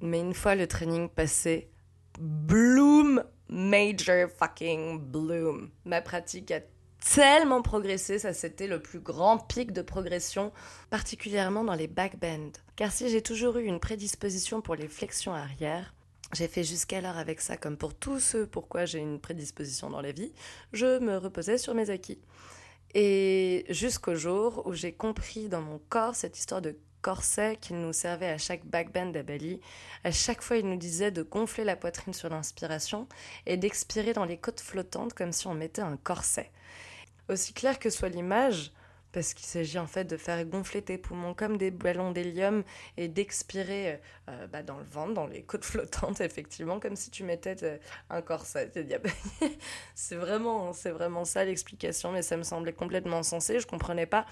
Mais 0.00 0.20
une 0.20 0.34
fois 0.34 0.54
le 0.54 0.66
training 0.66 1.08
passé, 1.08 1.70
bloom, 2.18 3.22
major 3.48 4.28
fucking 4.28 4.98
bloom. 4.98 5.70
Ma 5.84 6.00
pratique 6.00 6.50
a 6.50 6.60
tellement 7.14 7.62
progressé, 7.62 8.18
ça 8.18 8.32
c'était 8.32 8.66
le 8.66 8.80
plus 8.80 9.00
grand 9.00 9.38
pic 9.38 9.72
de 9.72 9.82
progression, 9.82 10.52
particulièrement 10.90 11.64
dans 11.64 11.74
les 11.74 11.86
backbends. 11.86 12.52
Car 12.74 12.92
si 12.92 13.08
j'ai 13.08 13.22
toujours 13.22 13.56
eu 13.58 13.64
une 13.64 13.80
prédisposition 13.80 14.60
pour 14.60 14.74
les 14.74 14.88
flexions 14.88 15.32
arrière, 15.32 15.94
j'ai 16.32 16.48
fait 16.48 16.64
jusqu'alors 16.64 17.16
avec 17.16 17.40
ça 17.40 17.56
comme 17.56 17.76
pour 17.76 17.94
tous 17.94 18.18
ceux 18.18 18.46
pourquoi 18.46 18.84
j'ai 18.84 18.98
une 18.98 19.20
prédisposition 19.20 19.90
dans 19.90 20.00
la 20.00 20.12
vie, 20.12 20.32
je 20.72 20.98
me 20.98 21.16
reposais 21.16 21.58
sur 21.58 21.74
mes 21.74 21.90
acquis. 21.90 22.18
Et 22.98 23.66
jusqu'au 23.68 24.14
jour 24.14 24.62
où 24.64 24.72
j'ai 24.72 24.94
compris 24.94 25.50
dans 25.50 25.60
mon 25.60 25.78
corps 25.90 26.14
cette 26.14 26.38
histoire 26.38 26.62
de 26.62 26.78
corset 27.02 27.58
qu'il 27.60 27.76
nous 27.76 27.92
servait 27.92 28.30
à 28.30 28.38
chaque 28.38 28.64
backbend 28.64 29.12
à. 29.12 29.60
À 30.02 30.10
chaque 30.10 30.40
fois, 30.40 30.56
il 30.56 30.66
nous 30.66 30.78
disait 30.78 31.10
de 31.10 31.22
gonfler 31.22 31.62
la 31.62 31.76
poitrine 31.76 32.14
sur 32.14 32.30
l'inspiration 32.30 33.06
et 33.44 33.58
d'expirer 33.58 34.14
dans 34.14 34.24
les 34.24 34.38
côtes 34.38 34.62
flottantes 34.62 35.12
comme 35.12 35.32
si 35.32 35.46
on 35.46 35.52
mettait 35.52 35.82
un 35.82 35.98
corset. 35.98 36.50
Aussi 37.28 37.52
clair 37.52 37.78
que 37.78 37.90
soit 37.90 38.08
l'image, 38.08 38.72
parce 39.16 39.32
qu'il 39.32 39.46
s'agit 39.46 39.78
en 39.78 39.86
fait 39.86 40.04
de 40.04 40.18
faire 40.18 40.44
gonfler 40.44 40.82
tes 40.82 40.98
poumons 40.98 41.32
comme 41.32 41.56
des 41.56 41.70
ballons 41.70 42.10
d'hélium 42.10 42.62
et 42.98 43.08
d'expirer 43.08 43.98
euh, 44.28 44.46
bah, 44.48 44.62
dans 44.62 44.76
le 44.76 44.84
ventre, 44.84 45.14
dans 45.14 45.26
les 45.26 45.42
côtes 45.42 45.64
flottantes, 45.64 46.20
effectivement, 46.20 46.78
comme 46.78 46.96
si 46.96 47.10
tu 47.10 47.24
mettais 47.24 47.56
euh, 47.62 47.78
un 48.10 48.20
corset. 48.20 48.70
c'est 49.94 50.16
vraiment, 50.16 50.74
c'est 50.74 50.90
vraiment 50.90 51.24
ça 51.24 51.46
l'explication, 51.46 52.12
mais 52.12 52.20
ça 52.20 52.36
me 52.36 52.42
semblait 52.42 52.74
complètement 52.74 53.22
sensé. 53.22 53.58
Je 53.58 53.66
comprenais 53.66 54.04
pas 54.04 54.26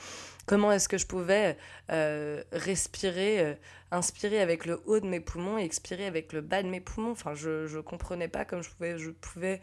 comment 0.45 0.71
est-ce 0.71 0.91
que 0.91 0.99
je 0.99 1.07
pouvais 1.07 1.57
euh, 1.91 2.45
respirer, 2.53 3.57
inspirer 3.91 4.43
avec 4.43 4.67
le 4.67 4.83
haut 4.85 5.01
de 5.01 5.07
mes 5.07 5.21
poumons 5.21 5.57
et 5.57 5.65
expirer 5.65 6.05
avec 6.05 6.35
le 6.35 6.43
bas 6.43 6.63
de 6.63 6.69
mes 6.69 6.83
poumons. 6.83 7.13
Enfin, 7.13 7.33
je, 7.33 7.67
je 7.67 7.79
comprenais 7.79 8.29
pas 8.29 8.45
comme 8.45 8.63
je 8.63 8.69
pouvais 8.69 9.63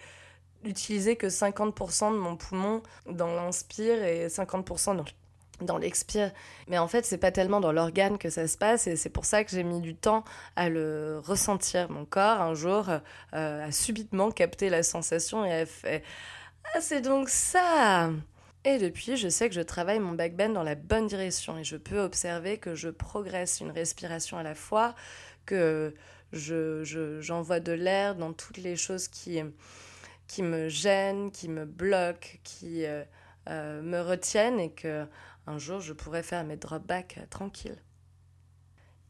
utiliser 0.63 1.15
que 1.15 1.27
50% 1.27 2.13
de 2.13 2.17
mon 2.17 2.35
poumon 2.35 2.81
dans 3.09 3.33
l'inspire 3.33 4.03
et 4.03 4.27
50% 4.27 4.95
dans 4.97 5.05
dans 5.61 5.77
l'expire. 5.77 6.31
Mais 6.67 6.77
en 6.77 6.87
fait, 6.87 7.05
c'est 7.05 7.17
pas 7.17 7.31
tellement 7.31 7.59
dans 7.59 7.71
l'organe 7.71 8.17
que 8.17 8.29
ça 8.29 8.47
se 8.47 8.57
passe 8.57 8.87
et 8.87 8.95
c'est 8.95 9.09
pour 9.09 9.25
ça 9.25 9.43
que 9.43 9.51
j'ai 9.51 9.63
mis 9.63 9.81
du 9.81 9.95
temps 9.95 10.23
à 10.55 10.69
le 10.69 11.21
ressentir. 11.23 11.89
Mon 11.89 12.05
corps, 12.05 12.41
un 12.41 12.53
jour, 12.53 12.89
euh, 13.33 13.67
a 13.67 13.71
subitement 13.71 14.31
capté 14.31 14.69
la 14.69 14.83
sensation 14.83 15.45
et 15.45 15.53
a 15.53 15.65
fait 15.65 16.03
Ah, 16.73 16.81
c'est 16.81 17.01
donc 17.01 17.29
ça 17.29 18.09
Et 18.65 18.77
depuis, 18.77 19.17
je 19.17 19.29
sais 19.29 19.49
que 19.49 19.55
je 19.55 19.61
travaille 19.61 19.99
mon 19.99 20.13
backbend 20.13 20.49
dans 20.49 20.63
la 20.63 20.75
bonne 20.75 21.07
direction 21.07 21.57
et 21.57 21.63
je 21.63 21.77
peux 21.77 21.99
observer 21.99 22.57
que 22.57 22.75
je 22.75 22.89
progresse 22.89 23.59
une 23.59 23.71
respiration 23.71 24.37
à 24.37 24.43
la 24.43 24.55
fois, 24.55 24.95
que 25.45 25.93
je, 26.31 27.19
j'envoie 27.19 27.59
de 27.59 27.73
l'air 27.73 28.15
dans 28.15 28.33
toutes 28.33 28.57
les 28.57 28.75
choses 28.75 29.07
qui 29.07 29.41
qui 30.31 30.43
me 30.43 30.69
gênent, 30.69 31.29
qui 31.29 31.49
me 31.49 31.65
bloquent, 31.65 32.37
qui 32.45 32.85
euh, 32.85 33.03
euh, 33.49 33.81
me 33.81 33.99
retiennent 33.99 34.61
et 34.61 34.71
que 34.71 35.05
un 35.45 35.57
jour 35.57 35.81
je 35.81 35.91
pourrais 35.91 36.23
faire 36.23 36.45
mes 36.45 36.55
drop 36.55 36.87
back 36.87 37.17
euh, 37.17 37.25
tranquille. 37.29 37.75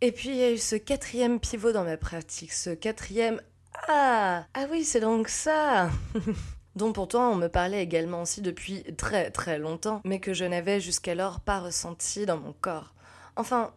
Et 0.01 0.11
puis 0.11 0.29
il 0.29 0.35
y 0.37 0.43
a 0.43 0.51
eu 0.51 0.57
ce 0.57 0.75
quatrième 0.75 1.39
pivot 1.39 1.73
dans 1.73 1.83
ma 1.83 1.95
pratique, 1.95 2.51
ce 2.51 2.71
quatrième 2.71 3.39
ah 3.87 4.47
ah 4.55 4.65
oui 4.71 4.83
c'est 4.83 4.99
donc 4.99 5.27
ça 5.27 5.91
dont 6.75 6.91
pourtant 6.91 7.31
on 7.31 7.35
me 7.35 7.49
parlait 7.49 7.83
également 7.83 8.23
aussi 8.23 8.41
depuis 8.41 8.83
très 8.95 9.29
très 9.29 9.59
longtemps, 9.59 10.01
mais 10.03 10.19
que 10.19 10.33
je 10.33 10.45
n'avais 10.45 10.81
jusqu'alors 10.81 11.39
pas 11.39 11.59
ressenti 11.59 12.25
dans 12.25 12.37
mon 12.37 12.53
corps. 12.53 12.95
Enfin, 13.35 13.75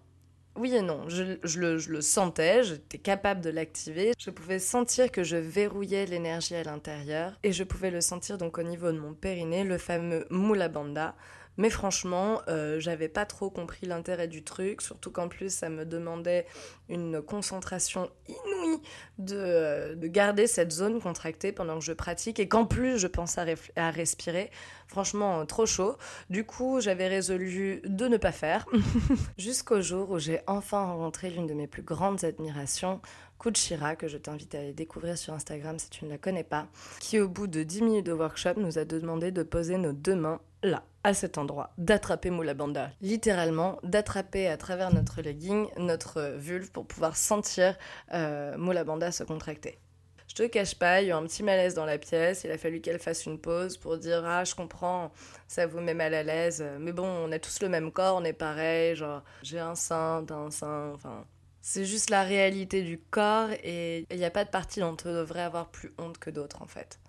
oui 0.57 0.75
et 0.75 0.83
non, 0.83 1.09
je, 1.09 1.59
le, 1.59 2.01
sentais, 2.01 2.63
j'étais 2.63 2.99
capable 2.99 3.41
de 3.41 3.51
l'activer, 3.51 4.13
je 4.19 4.31
pouvais 4.31 4.59
sentir 4.59 5.11
que 5.11 5.23
je 5.23 5.37
verrouillais 5.37 6.07
l'énergie 6.07 6.55
à 6.55 6.63
l'intérieur 6.63 7.33
et 7.43 7.53
je 7.53 7.65
pouvais 7.65 7.91
le 7.91 8.01
sentir 8.01 8.39
donc 8.39 8.59
au 8.59 8.63
niveau 8.63 8.93
de 8.93 8.99
mon 8.99 9.15
périnée, 9.15 9.65
le 9.65 9.79
fameux 9.79 10.27
Mula 10.31 10.69
Bandha, 10.69 11.15
mais 11.57 11.71
franchement, 11.71 12.41
euh, 12.49 12.81
j'avais 12.81 13.09
pas 13.09 13.27
trop 13.27 13.51
compris 13.51 13.87
l'intérêt 13.87 14.29
du 14.29 14.43
truc, 14.43 14.83
surtout 14.83 15.11
qu'en 15.11 15.29
plus 15.29 15.53
ça 15.53 15.69
me 15.69 15.85
demandait 15.85 16.47
une 16.89 17.23
concentration 17.23 18.11
inouïe 18.29 18.81
de, 19.19 19.37
euh, 19.37 19.95
de, 19.95 20.07
garder 20.07 20.47
cette 20.47 20.73
zone 20.73 21.01
contractée 21.01 21.53
pendant 21.53 21.79
que 21.79 21.85
je 21.85 21.93
pratique 21.93 22.41
et 22.41 22.49
qu'en 22.49 22.67
plus 22.67 22.99
je 22.99 23.07
pense 23.07 23.39
à, 23.39 23.45
à 23.77 23.91
respirer. 23.91 24.51
Franchement, 24.87 25.41
euh, 25.41 25.45
trop 25.45 25.67
chaud. 25.67 25.97
Du 26.29 26.45
coup, 26.45 26.81
j'avais 26.81 27.09
résolu 27.09 27.81
de 27.85 28.07
ne 28.07 28.17
pas 28.17 28.33
faire. 28.33 28.67
Jusqu'au 29.39 29.81
jour 29.81 30.11
où 30.11 30.19
j'ai 30.19 30.41
enfin 30.47 30.85
rencontré 30.85 31.31
l'une 31.31 31.47
de 31.47 31.55
mes 31.55 31.67
plus 31.67 31.83
grandes 31.83 32.25
admirations, 32.25 33.01
Kuchira, 33.45 33.95
que 33.95 34.09
je 34.09 34.17
t'invite 34.17 34.55
à 34.55 34.61
aller 34.61 34.73
découvrir 34.73 35.19
sur 35.19 35.35
Instagram 35.35 35.79
si 35.79 35.91
tu 35.91 36.07
ne 36.07 36.11
la 36.11 36.17
connais 36.17 36.45
pas, 36.45 36.67
qui 36.99 37.21
au 37.21 37.29
bout 37.29 37.47
de 37.47 37.63
10 37.63 37.83
minutes 37.83 38.07
de 38.07 38.13
workshop 38.13 38.55
nous 38.57 38.79
a 38.79 38.87
demandé 38.87 39.33
de 39.33 39.43
poser 39.43 39.77
nos 39.77 39.93
deux 39.93 40.15
mains 40.15 40.41
là, 40.63 40.83
à 41.03 41.13
cet 41.13 41.37
endroit, 41.37 41.75
d'attraper 41.77 42.31
Moula 42.31 42.55
Banda. 42.55 42.91
Littéralement, 43.03 43.79
d'attraper 43.83 44.49
à 44.49 44.57
travers 44.57 44.95
notre 44.95 45.21
legging, 45.21 45.67
notre 45.77 46.37
vulve 46.39 46.71
pour 46.71 46.87
pouvoir 46.87 47.19
sentir 47.19 47.77
euh, 48.15 48.57
Moula 48.57 48.83
Banda 48.83 49.13
se 49.13 49.25
contracter. 49.25 49.79
Je 50.27 50.37
te 50.37 50.47
cache 50.47 50.77
pas, 50.77 51.03
il 51.03 51.09
y 51.09 51.13
a 51.13 51.15
eu 51.15 51.19
un 51.19 51.25
petit 51.25 51.43
malaise 51.43 51.75
dans 51.75 51.85
la 51.85 51.99
pièce, 51.99 52.45
il 52.45 52.51
a 52.51 52.57
fallu 52.57 52.81
qu'elle 52.81 52.99
fasse 52.99 53.27
une 53.27 53.39
pause 53.39 53.77
pour 53.77 53.99
dire 53.99 54.25
Ah, 54.25 54.45
je 54.45 54.55
comprends, 54.55 55.13
ça 55.49 55.67
vous 55.67 55.81
met 55.81 55.93
mal 55.93 56.15
à 56.15 56.23
l'aise, 56.23 56.65
mais 56.81 56.93
bon, 56.93 57.07
on 57.07 57.31
a 57.31 57.39
tous 57.39 57.61
le 57.61 57.69
même 57.69 57.93
corps, 57.93 58.17
on 58.17 58.25
est 58.25 58.33
pareil, 58.33 58.97
genre, 58.97 59.23
j'ai 59.43 59.59
un 59.59 59.75
sein, 59.75 60.25
t'as 60.27 60.35
un 60.35 60.51
sein, 60.51 60.93
enfin. 60.95 61.27
C'est 61.67 61.87
juste 61.87 62.11
la 62.11 62.25
réalité 62.25 62.83
du 62.83 62.99
corps 62.99 63.49
et 63.51 64.05
il 64.11 64.19
n'y 64.19 64.27
a 64.27 64.31
pas 64.31 64.45
de 64.45 64.51
partie 64.51 64.81
dont 64.81 64.95
on 65.07 65.15
devrait 65.15 65.41
avoir 65.41 65.71
plus 65.71 65.95
honte 65.97 66.19
que 66.19 66.29
d'autres 66.29 66.61
en 66.61 66.67
fait. 66.67 67.01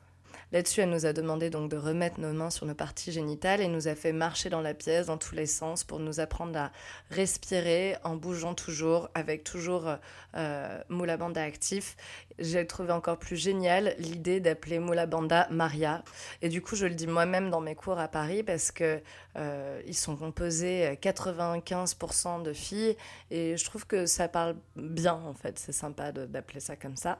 Là-dessus, 0.52 0.82
elle 0.82 0.90
nous 0.90 1.06
a 1.06 1.14
demandé 1.14 1.50
donc 1.50 1.70
de 1.70 1.78
remettre 1.78 2.20
nos 2.20 2.32
mains 2.32 2.50
sur 2.50 2.66
nos 2.66 2.75
parties 2.75 3.12
génitales 3.12 3.62
et 3.62 3.68
nous 3.68 3.88
a 3.88 3.96
fait 3.96 4.14
marcher 4.14 4.50
dans 4.50 4.62
la 4.62 4.74
pièce 4.74 5.08
dans 5.08 5.18
tous 5.18 5.36
les 5.36 5.48
sens 5.48 5.84
pour 5.84 6.00
nous 6.00 6.20
apprendre 6.20 6.58
à 6.58 6.72
respirer 7.10 7.98
en 8.04 8.16
bougeant 8.16 8.54
toujours, 8.54 9.10
avec 9.14 9.44
toujours 9.44 9.96
euh, 10.36 10.82
Moula 10.90 11.18
Banda 11.18 11.42
actif. 11.42 11.96
J'ai 12.38 12.66
trouvé 12.68 12.92
encore 12.92 13.18
plus 13.18 13.38
génial 13.38 13.96
l'idée 13.98 14.40
d'appeler 14.40 14.80
Moula 14.80 15.06
Banda 15.06 15.48
Maria. 15.50 16.04
Et 16.42 16.50
du 16.50 16.62
coup, 16.62 16.75
je 16.75 16.86
le 16.86 16.94
dis 16.94 17.08
moi-même 17.08 17.50
dans 17.50 17.62
mes 17.62 17.75
cours 17.75 18.00
à 18.00 18.08
Paris 18.08 18.44
parce 18.44 18.72
que 18.72 19.02
euh, 19.38 19.82
ils 19.88 19.96
sont 19.96 20.16
composés 20.16 20.98
95% 21.02 22.44
de 22.44 22.54
filles 22.54 22.96
et 23.32 23.58
je 23.58 23.66
trouve 23.66 23.88
que 23.88 24.06
ça 24.06 24.28
parle 24.28 24.56
bien 24.75 25.14
en 25.14 25.34
fait. 25.34 25.60
C'est 25.60 25.72
sympa 25.72 26.12
d'appeler 26.12 26.60
ça 26.60 26.75
comme 26.75 26.96
ça. 26.96 27.20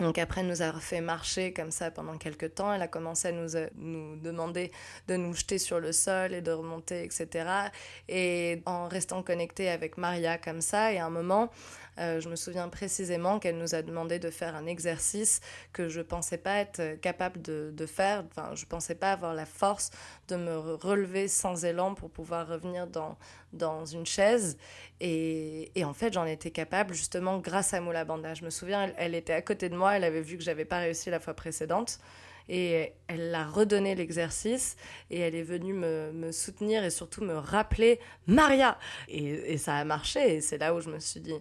Donc 0.00 0.18
après 0.18 0.42
nous 0.42 0.62
avoir 0.62 0.82
fait 0.82 1.00
marcher 1.00 1.52
comme 1.52 1.70
ça 1.70 1.90
pendant 1.90 2.16
quelques 2.18 2.54
temps, 2.54 2.72
elle 2.72 2.82
a 2.82 2.88
commencé 2.88 3.28
à 3.28 3.32
nous, 3.32 3.56
euh, 3.56 3.68
nous 3.76 4.16
demander 4.16 4.70
de 5.08 5.16
nous 5.16 5.34
jeter 5.34 5.58
sur 5.58 5.80
le 5.80 5.92
sol 5.92 6.34
et 6.34 6.40
de 6.40 6.52
remonter, 6.52 7.04
etc. 7.04 7.48
Et 8.08 8.62
en 8.66 8.86
restant 8.88 9.22
connecté 9.22 9.68
avec 9.68 9.98
Maria 9.98 10.38
comme 10.38 10.60
ça, 10.60 10.92
et 10.92 10.98
à 10.98 11.06
un 11.06 11.10
moment, 11.10 11.50
euh, 11.98 12.20
je 12.20 12.28
me 12.28 12.36
souviens 12.36 12.68
précisément 12.68 13.38
qu'elle 13.38 13.58
nous 13.58 13.74
a 13.74 13.82
demandé 13.82 14.18
de 14.18 14.30
faire 14.30 14.54
un 14.54 14.66
exercice 14.66 15.40
que 15.72 15.88
je 15.88 16.00
pensais 16.00 16.38
pas 16.38 16.58
être 16.58 17.00
capable 17.00 17.42
de, 17.42 17.72
de 17.74 17.86
faire. 17.86 18.24
Enfin, 18.30 18.54
je 18.54 18.66
pensais 18.66 18.94
pas 18.94 19.12
avoir 19.12 19.34
la 19.34 19.46
force 19.46 19.90
de 20.28 20.36
me 20.36 20.56
relever 20.56 21.28
sans 21.28 21.64
élan 21.64 21.94
pour 21.94 22.10
pouvoir 22.10 22.46
revenir 22.46 22.86
dans, 22.86 23.16
dans 23.52 23.84
une 23.84 24.06
chaise. 24.06 24.58
Et, 25.00 25.72
et 25.74 25.84
en 25.84 25.94
fait, 25.94 26.12
j'en 26.12 26.26
étais 26.26 26.50
capable 26.50 26.94
justement 26.94 27.38
grâce 27.38 27.74
à 27.74 27.80
Moula 27.80 28.04
Banda. 28.04 28.34
Je 28.34 28.44
me 28.44 28.50
souviens, 28.50 28.84
elle, 28.84 28.94
elle, 28.98 29.14
était 29.14 29.32
à 29.32 29.42
côté 29.42 29.68
de 29.68 29.76
moi, 29.76 29.96
elle 29.96 30.04
avait 30.04 30.22
vu 30.22 30.36
que 30.36 30.44
j'avais 30.44 30.64
pas 30.64 30.78
réussi 30.78 31.10
la 31.10 31.20
fois 31.20 31.34
précédente. 31.34 31.98
Et 32.50 32.94
elle 33.08 33.34
a 33.34 33.44
redonné 33.44 33.94
l'exercice 33.94 34.76
et 35.10 35.20
elle 35.20 35.34
est 35.34 35.42
venue 35.42 35.74
me, 35.74 36.12
me, 36.12 36.32
soutenir 36.32 36.82
et 36.82 36.88
surtout 36.88 37.22
me 37.22 37.34
rappeler 37.34 38.00
Maria. 38.26 38.78
Et, 39.08 39.52
et 39.52 39.58
ça 39.58 39.76
a 39.76 39.84
marché. 39.84 40.36
Et 40.36 40.40
c'est 40.40 40.56
là 40.56 40.74
où 40.74 40.80
je 40.80 40.88
me 40.88 40.98
suis 40.98 41.20
dit, 41.20 41.34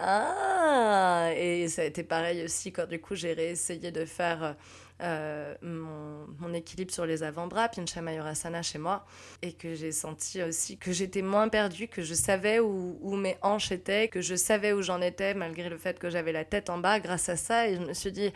ah 0.00 1.30
Et 1.36 1.68
ça 1.68 1.82
a 1.82 1.84
été 1.84 2.02
pareil 2.02 2.44
aussi 2.44 2.72
quand 2.72 2.88
du 2.88 3.00
coup 3.00 3.14
j'ai 3.14 3.32
réessayé 3.32 3.90
de 3.90 4.04
faire 4.04 4.56
euh, 5.00 5.54
mon, 5.62 6.52
équilibre 6.54 6.92
sur 6.92 7.06
les 7.06 7.22
avant-bras, 7.22 7.68
Pincha 7.68 8.00
Mayurasana 8.02 8.62
chez 8.62 8.78
moi, 8.78 9.04
et 9.42 9.52
que 9.52 9.74
j'ai 9.74 9.92
senti 9.92 10.42
aussi 10.42 10.76
que 10.76 10.92
j'étais 10.92 11.22
moins 11.22 11.48
perdue, 11.48 11.86
que 11.86 12.02
je 12.02 12.14
savais 12.14 12.58
où, 12.58 13.14
mes 13.14 13.36
hanches 13.42 13.70
étaient, 13.70 14.08
que 14.08 14.20
je 14.20 14.34
savais 14.34 14.72
où 14.72 14.82
j'en 14.82 15.00
étais 15.00 15.34
malgré 15.34 15.68
le 15.68 15.78
fait 15.78 15.98
que 15.98 16.10
j'avais 16.10 16.32
la 16.32 16.44
tête 16.44 16.68
en 16.70 16.78
bas. 16.78 16.98
Grâce 16.98 17.28
à 17.28 17.36
ça, 17.36 17.68
et 17.68 17.76
je 17.76 17.80
me 17.80 17.92
suis 17.92 18.10
dit 18.10 18.32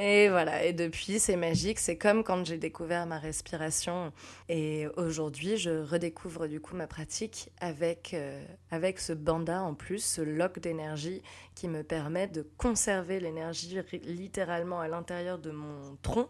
et 0.00 0.28
voilà, 0.28 0.64
et 0.64 0.72
depuis, 0.72 1.18
c'est 1.18 1.36
magique. 1.36 1.78
C'est 1.78 1.96
comme 1.96 2.24
quand 2.24 2.44
j'ai 2.44 2.58
découvert 2.58 3.06
ma 3.06 3.18
respiration. 3.18 4.12
Et 4.48 4.86
aujourd'hui, 4.96 5.56
je 5.56 5.82
redécouvre 5.82 6.46
du 6.46 6.60
coup 6.60 6.76
ma 6.76 6.86
pratique 6.86 7.50
avec, 7.60 8.14
euh, 8.14 8.44
avec 8.70 9.00
ce 9.00 9.12
banda 9.12 9.62
en 9.62 9.74
plus, 9.74 10.04
ce 10.04 10.22
lock 10.22 10.58
d'énergie 10.58 11.22
qui 11.54 11.68
me 11.68 11.82
permet 11.82 12.26
de 12.28 12.46
conserver 12.56 13.20
l'énergie 13.20 13.78
littéralement 14.04 14.80
à 14.80 14.88
l'intérieur 14.88 15.38
de 15.38 15.50
mon 15.50 15.96
tronc, 16.02 16.28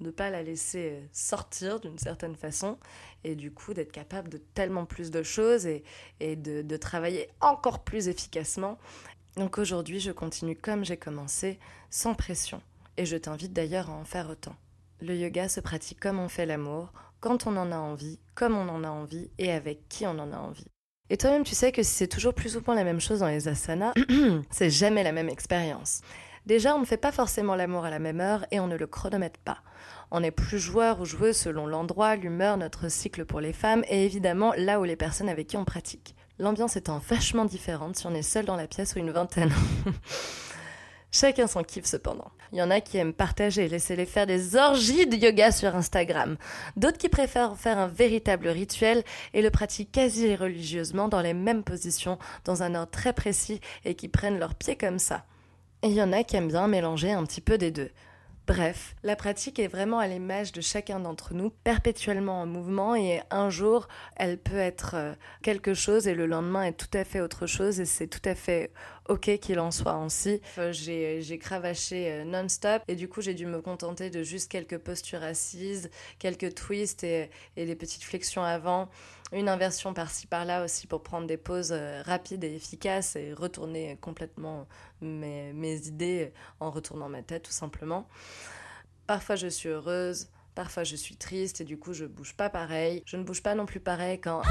de 0.00 0.06
ne 0.06 0.10
pas 0.10 0.30
la 0.30 0.42
laisser 0.42 1.02
sortir 1.12 1.80
d'une 1.80 1.98
certaine 1.98 2.36
façon, 2.36 2.78
et 3.24 3.34
du 3.34 3.50
coup 3.50 3.72
d'être 3.74 3.92
capable 3.92 4.28
de 4.28 4.38
tellement 4.38 4.84
plus 4.84 5.10
de 5.10 5.22
choses 5.22 5.66
et, 5.66 5.84
et 6.20 6.36
de 6.36 6.76
travailler 6.76 7.28
encore 7.40 7.82
plus 7.82 8.08
efficacement 8.08 8.78
Donc 9.36 9.58
aujourd'hui, 9.58 10.00
je 10.00 10.12
continue 10.12 10.56
comme 10.56 10.84
j'ai 10.84 10.96
commencé, 10.96 11.58
sans 11.90 12.14
pression. 12.14 12.62
Et 12.96 13.04
je 13.04 13.18
t'invite 13.18 13.52
d'ailleurs 13.52 13.90
à 13.90 13.92
en 13.92 14.04
faire 14.04 14.30
autant. 14.30 14.56
Le 15.02 15.14
yoga 15.14 15.50
se 15.50 15.60
pratique 15.60 16.00
comme 16.00 16.18
on 16.18 16.28
fait 16.28 16.46
l'amour, 16.46 16.94
quand 17.20 17.46
on 17.46 17.56
en 17.58 17.70
a 17.70 17.76
envie, 17.76 18.18
comme 18.34 18.56
on 18.56 18.68
en 18.68 18.82
a 18.82 18.88
envie 18.88 19.30
et 19.38 19.52
avec 19.52 19.88
qui 19.90 20.06
on 20.06 20.18
en 20.18 20.32
a 20.32 20.38
envie. 20.38 20.70
Et 21.10 21.18
toi-même, 21.18 21.44
tu 21.44 21.54
sais 21.54 21.70
que 21.70 21.82
si 21.82 21.92
c'est 21.92 22.08
toujours 22.08 22.32
plus 22.32 22.56
ou 22.56 22.62
moins 22.66 22.74
la 22.74 22.82
même 22.82 23.00
chose 23.00 23.20
dans 23.20 23.28
les 23.28 23.46
asanas, 23.46 23.92
c'est 24.50 24.70
jamais 24.70 25.02
la 25.02 25.12
même 25.12 25.28
expérience. 25.28 26.00
Déjà, 26.46 26.74
on 26.74 26.80
ne 26.80 26.86
fait 26.86 26.96
pas 26.96 27.12
forcément 27.12 27.56
l'amour 27.56 27.84
à 27.84 27.90
la 27.90 27.98
même 27.98 28.20
heure 28.20 28.46
et 28.50 28.60
on 28.60 28.68
ne 28.68 28.76
le 28.76 28.86
chronomètre 28.86 29.40
pas. 29.40 29.58
On 30.10 30.22
est 30.22 30.30
plus 30.30 30.58
joueur 30.58 31.00
ou 31.00 31.04
joueuse 31.04 31.36
selon 31.36 31.66
l'endroit, 31.66 32.16
l'humeur, 32.16 32.56
notre 32.56 32.88
cycle 32.88 33.26
pour 33.26 33.40
les 33.40 33.52
femmes 33.52 33.84
et 33.88 34.06
évidemment 34.06 34.54
là 34.56 34.80
où 34.80 34.84
les 34.84 34.96
personnes 34.96 35.28
avec 35.28 35.48
qui 35.48 35.56
on 35.56 35.64
pratique. 35.64 36.14
L'ambiance 36.38 36.76
étant 36.76 36.98
vachement 36.98 37.44
différente 37.44 37.96
si 37.96 38.06
on 38.06 38.14
est 38.14 38.22
seul 38.22 38.44
dans 38.44 38.56
la 38.56 38.66
pièce 38.66 38.94
ou 38.94 38.98
une 38.98 39.10
vingtaine. 39.10 39.52
Chacun 41.10 41.46
son 41.46 41.62
kiff 41.62 41.86
cependant. 41.86 42.30
Il 42.52 42.58
y 42.58 42.62
en 42.62 42.70
a 42.70 42.82
qui 42.82 42.98
aiment 42.98 43.14
partager, 43.14 43.68
laisser 43.68 43.96
les 43.96 44.04
faire 44.04 44.26
des 44.26 44.54
orgies 44.54 45.06
de 45.06 45.16
yoga 45.16 45.50
sur 45.50 45.74
Instagram. 45.74 46.36
D'autres 46.76 46.98
qui 46.98 47.08
préfèrent 47.08 47.56
faire 47.56 47.78
un 47.78 47.86
véritable 47.86 48.48
rituel 48.48 49.02
et 49.32 49.40
le 49.40 49.50
pratiquent 49.50 49.92
quasi 49.92 50.36
religieusement 50.36 51.08
dans 51.08 51.22
les 51.22 51.32
mêmes 51.32 51.64
positions, 51.64 52.18
dans 52.44 52.62
un 52.62 52.74
ordre 52.74 52.90
très 52.90 53.14
précis 53.14 53.62
et 53.86 53.94
qui 53.94 54.08
prennent 54.08 54.38
leurs 54.38 54.54
pieds 54.54 54.76
comme 54.76 54.98
ça. 54.98 55.24
Et 55.82 55.88
il 55.88 55.94
y 55.94 56.02
en 56.02 56.12
a 56.12 56.22
qui 56.22 56.36
aiment 56.36 56.48
bien 56.48 56.68
mélanger 56.68 57.12
un 57.12 57.24
petit 57.24 57.40
peu 57.40 57.56
des 57.56 57.70
deux. 57.70 57.90
Bref, 58.46 58.94
la 59.02 59.16
pratique 59.16 59.58
est 59.58 59.66
vraiment 59.66 59.98
à 59.98 60.06
l'image 60.06 60.52
de 60.52 60.60
chacun 60.60 61.00
d'entre 61.00 61.34
nous, 61.34 61.50
perpétuellement 61.50 62.42
en 62.42 62.46
mouvement 62.46 62.94
et 62.94 63.20
un 63.30 63.50
jour, 63.50 63.88
elle 64.14 64.38
peut 64.38 64.56
être 64.56 64.94
euh, 64.94 65.14
quelque 65.42 65.74
chose 65.74 66.06
et 66.06 66.14
le 66.14 66.26
lendemain 66.26 66.62
est 66.62 66.74
tout 66.74 66.96
à 66.96 67.02
fait 67.02 67.20
autre 67.20 67.48
chose 67.48 67.80
et 67.80 67.84
c'est 67.84 68.06
tout 68.06 68.20
à 68.24 68.36
fait 68.36 68.70
ok 69.08 69.38
qu'il 69.40 69.58
en 69.58 69.72
soit 69.72 69.94
ainsi. 69.94 70.40
J'ai 70.70 71.38
cravaché 71.40 72.12
euh, 72.12 72.24
non-stop 72.24 72.82
et 72.86 72.94
du 72.94 73.08
coup 73.08 73.20
j'ai 73.20 73.34
dû 73.34 73.46
me 73.46 73.60
contenter 73.60 74.10
de 74.10 74.22
juste 74.22 74.48
quelques 74.48 74.78
postures 74.78 75.24
assises, 75.24 75.90
quelques 76.20 76.54
twists 76.54 77.02
et, 77.02 77.30
et 77.56 77.66
des 77.66 77.74
petites 77.74 78.04
flexions 78.04 78.44
avant, 78.44 78.88
une 79.32 79.48
inversion 79.48 79.92
par-ci 79.92 80.26
par-là 80.26 80.64
aussi 80.64 80.86
pour 80.86 81.02
prendre 81.02 81.26
des 81.26 81.36
pauses 81.36 81.72
euh, 81.72 82.02
rapides 82.04 82.44
et 82.44 82.54
efficaces 82.54 83.16
et 83.16 83.32
retourner 83.32 83.98
complètement 84.00 84.66
mes, 85.00 85.52
mes 85.52 85.76
idées 85.88 86.32
en 86.60 86.70
retournant 86.70 87.08
ma 87.08 87.22
tête 87.22 87.44
tout 87.44 87.52
simplement. 87.52 88.08
Parfois 89.06 89.36
je 89.36 89.48
suis 89.48 89.68
heureuse, 89.68 90.28
parfois 90.54 90.84
je 90.84 90.96
suis 90.96 91.16
triste 91.16 91.60
et 91.60 91.64
du 91.64 91.78
coup 91.78 91.92
je 91.92 92.04
bouge 92.04 92.34
pas 92.36 92.50
pareil. 92.50 93.02
Je 93.04 93.16
ne 93.16 93.24
bouge 93.24 93.42
pas 93.42 93.54
non 93.54 93.66
plus 93.66 93.80
pareil 93.80 94.20
quand 94.20 94.42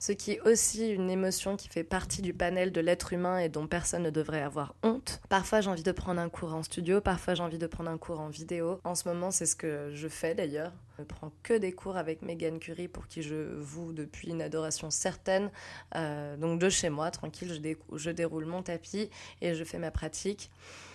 ce 0.00 0.12
qui 0.12 0.32
est 0.32 0.40
aussi 0.42 0.88
une 0.90 1.10
émotion 1.10 1.56
qui 1.56 1.68
fait 1.68 1.84
partie 1.84 2.22
du 2.22 2.34
panel 2.34 2.72
de 2.72 2.80
l'être 2.80 3.12
humain 3.12 3.38
et 3.38 3.48
dont 3.48 3.66
personne 3.66 4.02
ne 4.02 4.10
devrait 4.10 4.42
avoir 4.42 4.74
honte. 4.82 5.20
Parfois 5.28 5.60
j'ai 5.60 5.70
envie 5.70 5.82
de 5.82 5.92
prendre 5.92 6.20
un 6.20 6.28
cours 6.28 6.54
en 6.54 6.62
studio, 6.62 7.00
parfois 7.00 7.34
j'ai 7.34 7.42
envie 7.42 7.58
de 7.58 7.66
prendre 7.66 7.90
un 7.90 7.98
cours 7.98 8.20
en 8.20 8.28
vidéo. 8.28 8.80
En 8.84 8.94
ce 8.94 9.08
moment 9.08 9.30
c'est 9.30 9.46
ce 9.46 9.56
que 9.56 9.90
je 9.94 10.08
fais 10.08 10.34
d'ailleurs. 10.34 10.72
Je 10.96 11.02
ne 11.02 11.06
prends 11.06 11.30
que 11.42 11.54
des 11.54 11.72
cours 11.72 11.96
avec 11.96 12.22
Megan 12.22 12.58
Curie 12.58 12.88
pour 12.88 13.06
qui 13.06 13.22
je 13.22 13.54
voue 13.58 13.92
depuis 13.92 14.28
une 14.28 14.40
adoration 14.40 14.90
certaine. 14.90 15.50
Euh, 15.94 16.36
donc 16.36 16.58
de 16.58 16.70
chez 16.70 16.88
moi, 16.88 17.10
tranquille, 17.10 17.52
je, 17.92 18.10
déroule 18.10 18.46
mon 18.46 18.62
tapis 18.62 19.10
et 19.42 19.54
je 19.54 19.64
fais 19.64 19.78
ma 19.78 19.90
pratique. 19.90 20.50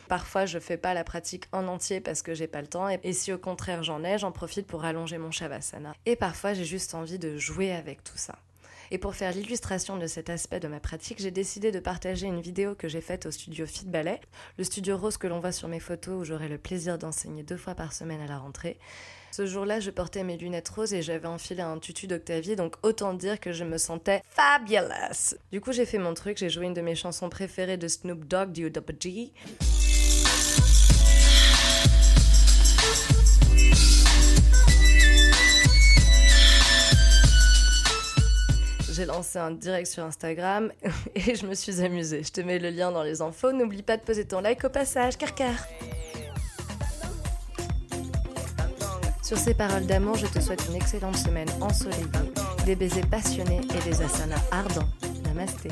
Parfois, 0.07 0.45
je 0.45 0.59
fais 0.59 0.75
pas 0.75 0.93
la 0.93 1.05
pratique 1.05 1.45
en 1.53 1.67
entier 1.67 2.01
parce 2.01 2.21
que 2.21 2.33
j'ai 2.33 2.47
pas 2.47 2.61
le 2.61 2.67
temps. 2.67 2.89
Et 2.89 3.13
si 3.13 3.31
au 3.31 3.37
contraire 3.37 3.83
j'en 3.83 4.03
ai, 4.03 4.17
j'en 4.17 4.31
profite 4.31 4.67
pour 4.67 4.83
allonger 4.83 5.17
mon 5.17 5.31
shavasana. 5.31 5.93
Et 6.05 6.15
parfois, 6.15 6.53
j'ai 6.53 6.65
juste 6.65 6.95
envie 6.95 7.17
de 7.17 7.37
jouer 7.37 7.71
avec 7.71 8.03
tout 8.03 8.17
ça. 8.17 8.35
Et 8.93 8.97
pour 8.97 9.15
faire 9.15 9.31
l'illustration 9.31 9.95
de 9.95 10.05
cet 10.05 10.29
aspect 10.29 10.59
de 10.59 10.67
ma 10.67 10.81
pratique, 10.81 11.21
j'ai 11.21 11.31
décidé 11.31 11.71
de 11.71 11.79
partager 11.79 12.27
une 12.27 12.41
vidéo 12.41 12.75
que 12.75 12.89
j'ai 12.89 12.99
faite 12.99 13.25
au 13.25 13.31
studio 13.31 13.65
Fit 13.65 13.85
Ballet, 13.85 14.19
le 14.57 14.65
studio 14.65 14.97
rose 14.97 15.15
que 15.15 15.27
l'on 15.27 15.39
voit 15.39 15.53
sur 15.53 15.69
mes 15.69 15.79
photos 15.79 16.21
où 16.21 16.25
j'aurai 16.25 16.49
le 16.49 16.57
plaisir 16.57 16.97
d'enseigner 16.97 17.41
deux 17.41 17.55
fois 17.55 17.73
par 17.73 17.93
semaine 17.93 18.19
à 18.19 18.27
la 18.27 18.37
rentrée. 18.37 18.77
Ce 19.31 19.45
jour-là, 19.45 19.79
je 19.79 19.91
portais 19.91 20.25
mes 20.25 20.35
lunettes 20.35 20.67
roses 20.67 20.93
et 20.93 21.01
j'avais 21.01 21.29
enfilé 21.29 21.61
un 21.61 21.79
tutu 21.79 22.05
d'Octavie, 22.05 22.57
donc 22.57 22.75
autant 22.83 23.13
dire 23.13 23.39
que 23.39 23.53
je 23.53 23.63
me 23.63 23.77
sentais 23.77 24.21
fabulous. 24.27 25.37
Du 25.53 25.61
coup, 25.61 25.71
j'ai 25.71 25.85
fait 25.85 25.97
mon 25.97 26.13
truc, 26.13 26.37
j'ai 26.37 26.49
joué 26.49 26.65
une 26.65 26.73
de 26.73 26.81
mes 26.81 26.95
chansons 26.95 27.29
préférées 27.29 27.77
de 27.77 27.87
Snoop 27.87 28.25
Dogg, 28.25 28.51
du. 28.51 28.73
Lancé 39.11 39.39
un 39.39 39.51
direct 39.51 39.87
sur 39.87 40.03
Instagram 40.03 40.71
et 41.15 41.35
je 41.35 41.45
me 41.45 41.53
suis 41.53 41.81
amusée. 41.81 42.23
Je 42.23 42.31
te 42.31 42.41
mets 42.41 42.59
le 42.59 42.69
lien 42.69 42.91
dans 42.91 43.03
les 43.03 43.21
infos. 43.21 43.51
N'oublie 43.51 43.83
pas 43.83 43.97
de 43.97 44.01
poser 44.01 44.25
ton 44.25 44.41
like 44.41 44.63
au 44.63 44.69
passage, 44.69 45.17
car 45.17 45.35
car. 45.35 45.55
Sur 49.23 49.37
ces 49.37 49.53
paroles 49.53 49.85
d'amour, 49.85 50.15
je 50.15 50.27
te 50.27 50.39
souhaite 50.39 50.65
une 50.67 50.75
excellente 50.75 51.15
semaine 51.15 51.47
ensoleillée, 51.61 52.03
des 52.65 52.75
baisers 52.75 53.07
passionnés 53.07 53.61
et 53.61 53.89
des 53.89 54.01
asanas 54.01 54.43
ardents. 54.51 54.89
Namasté. 55.23 55.69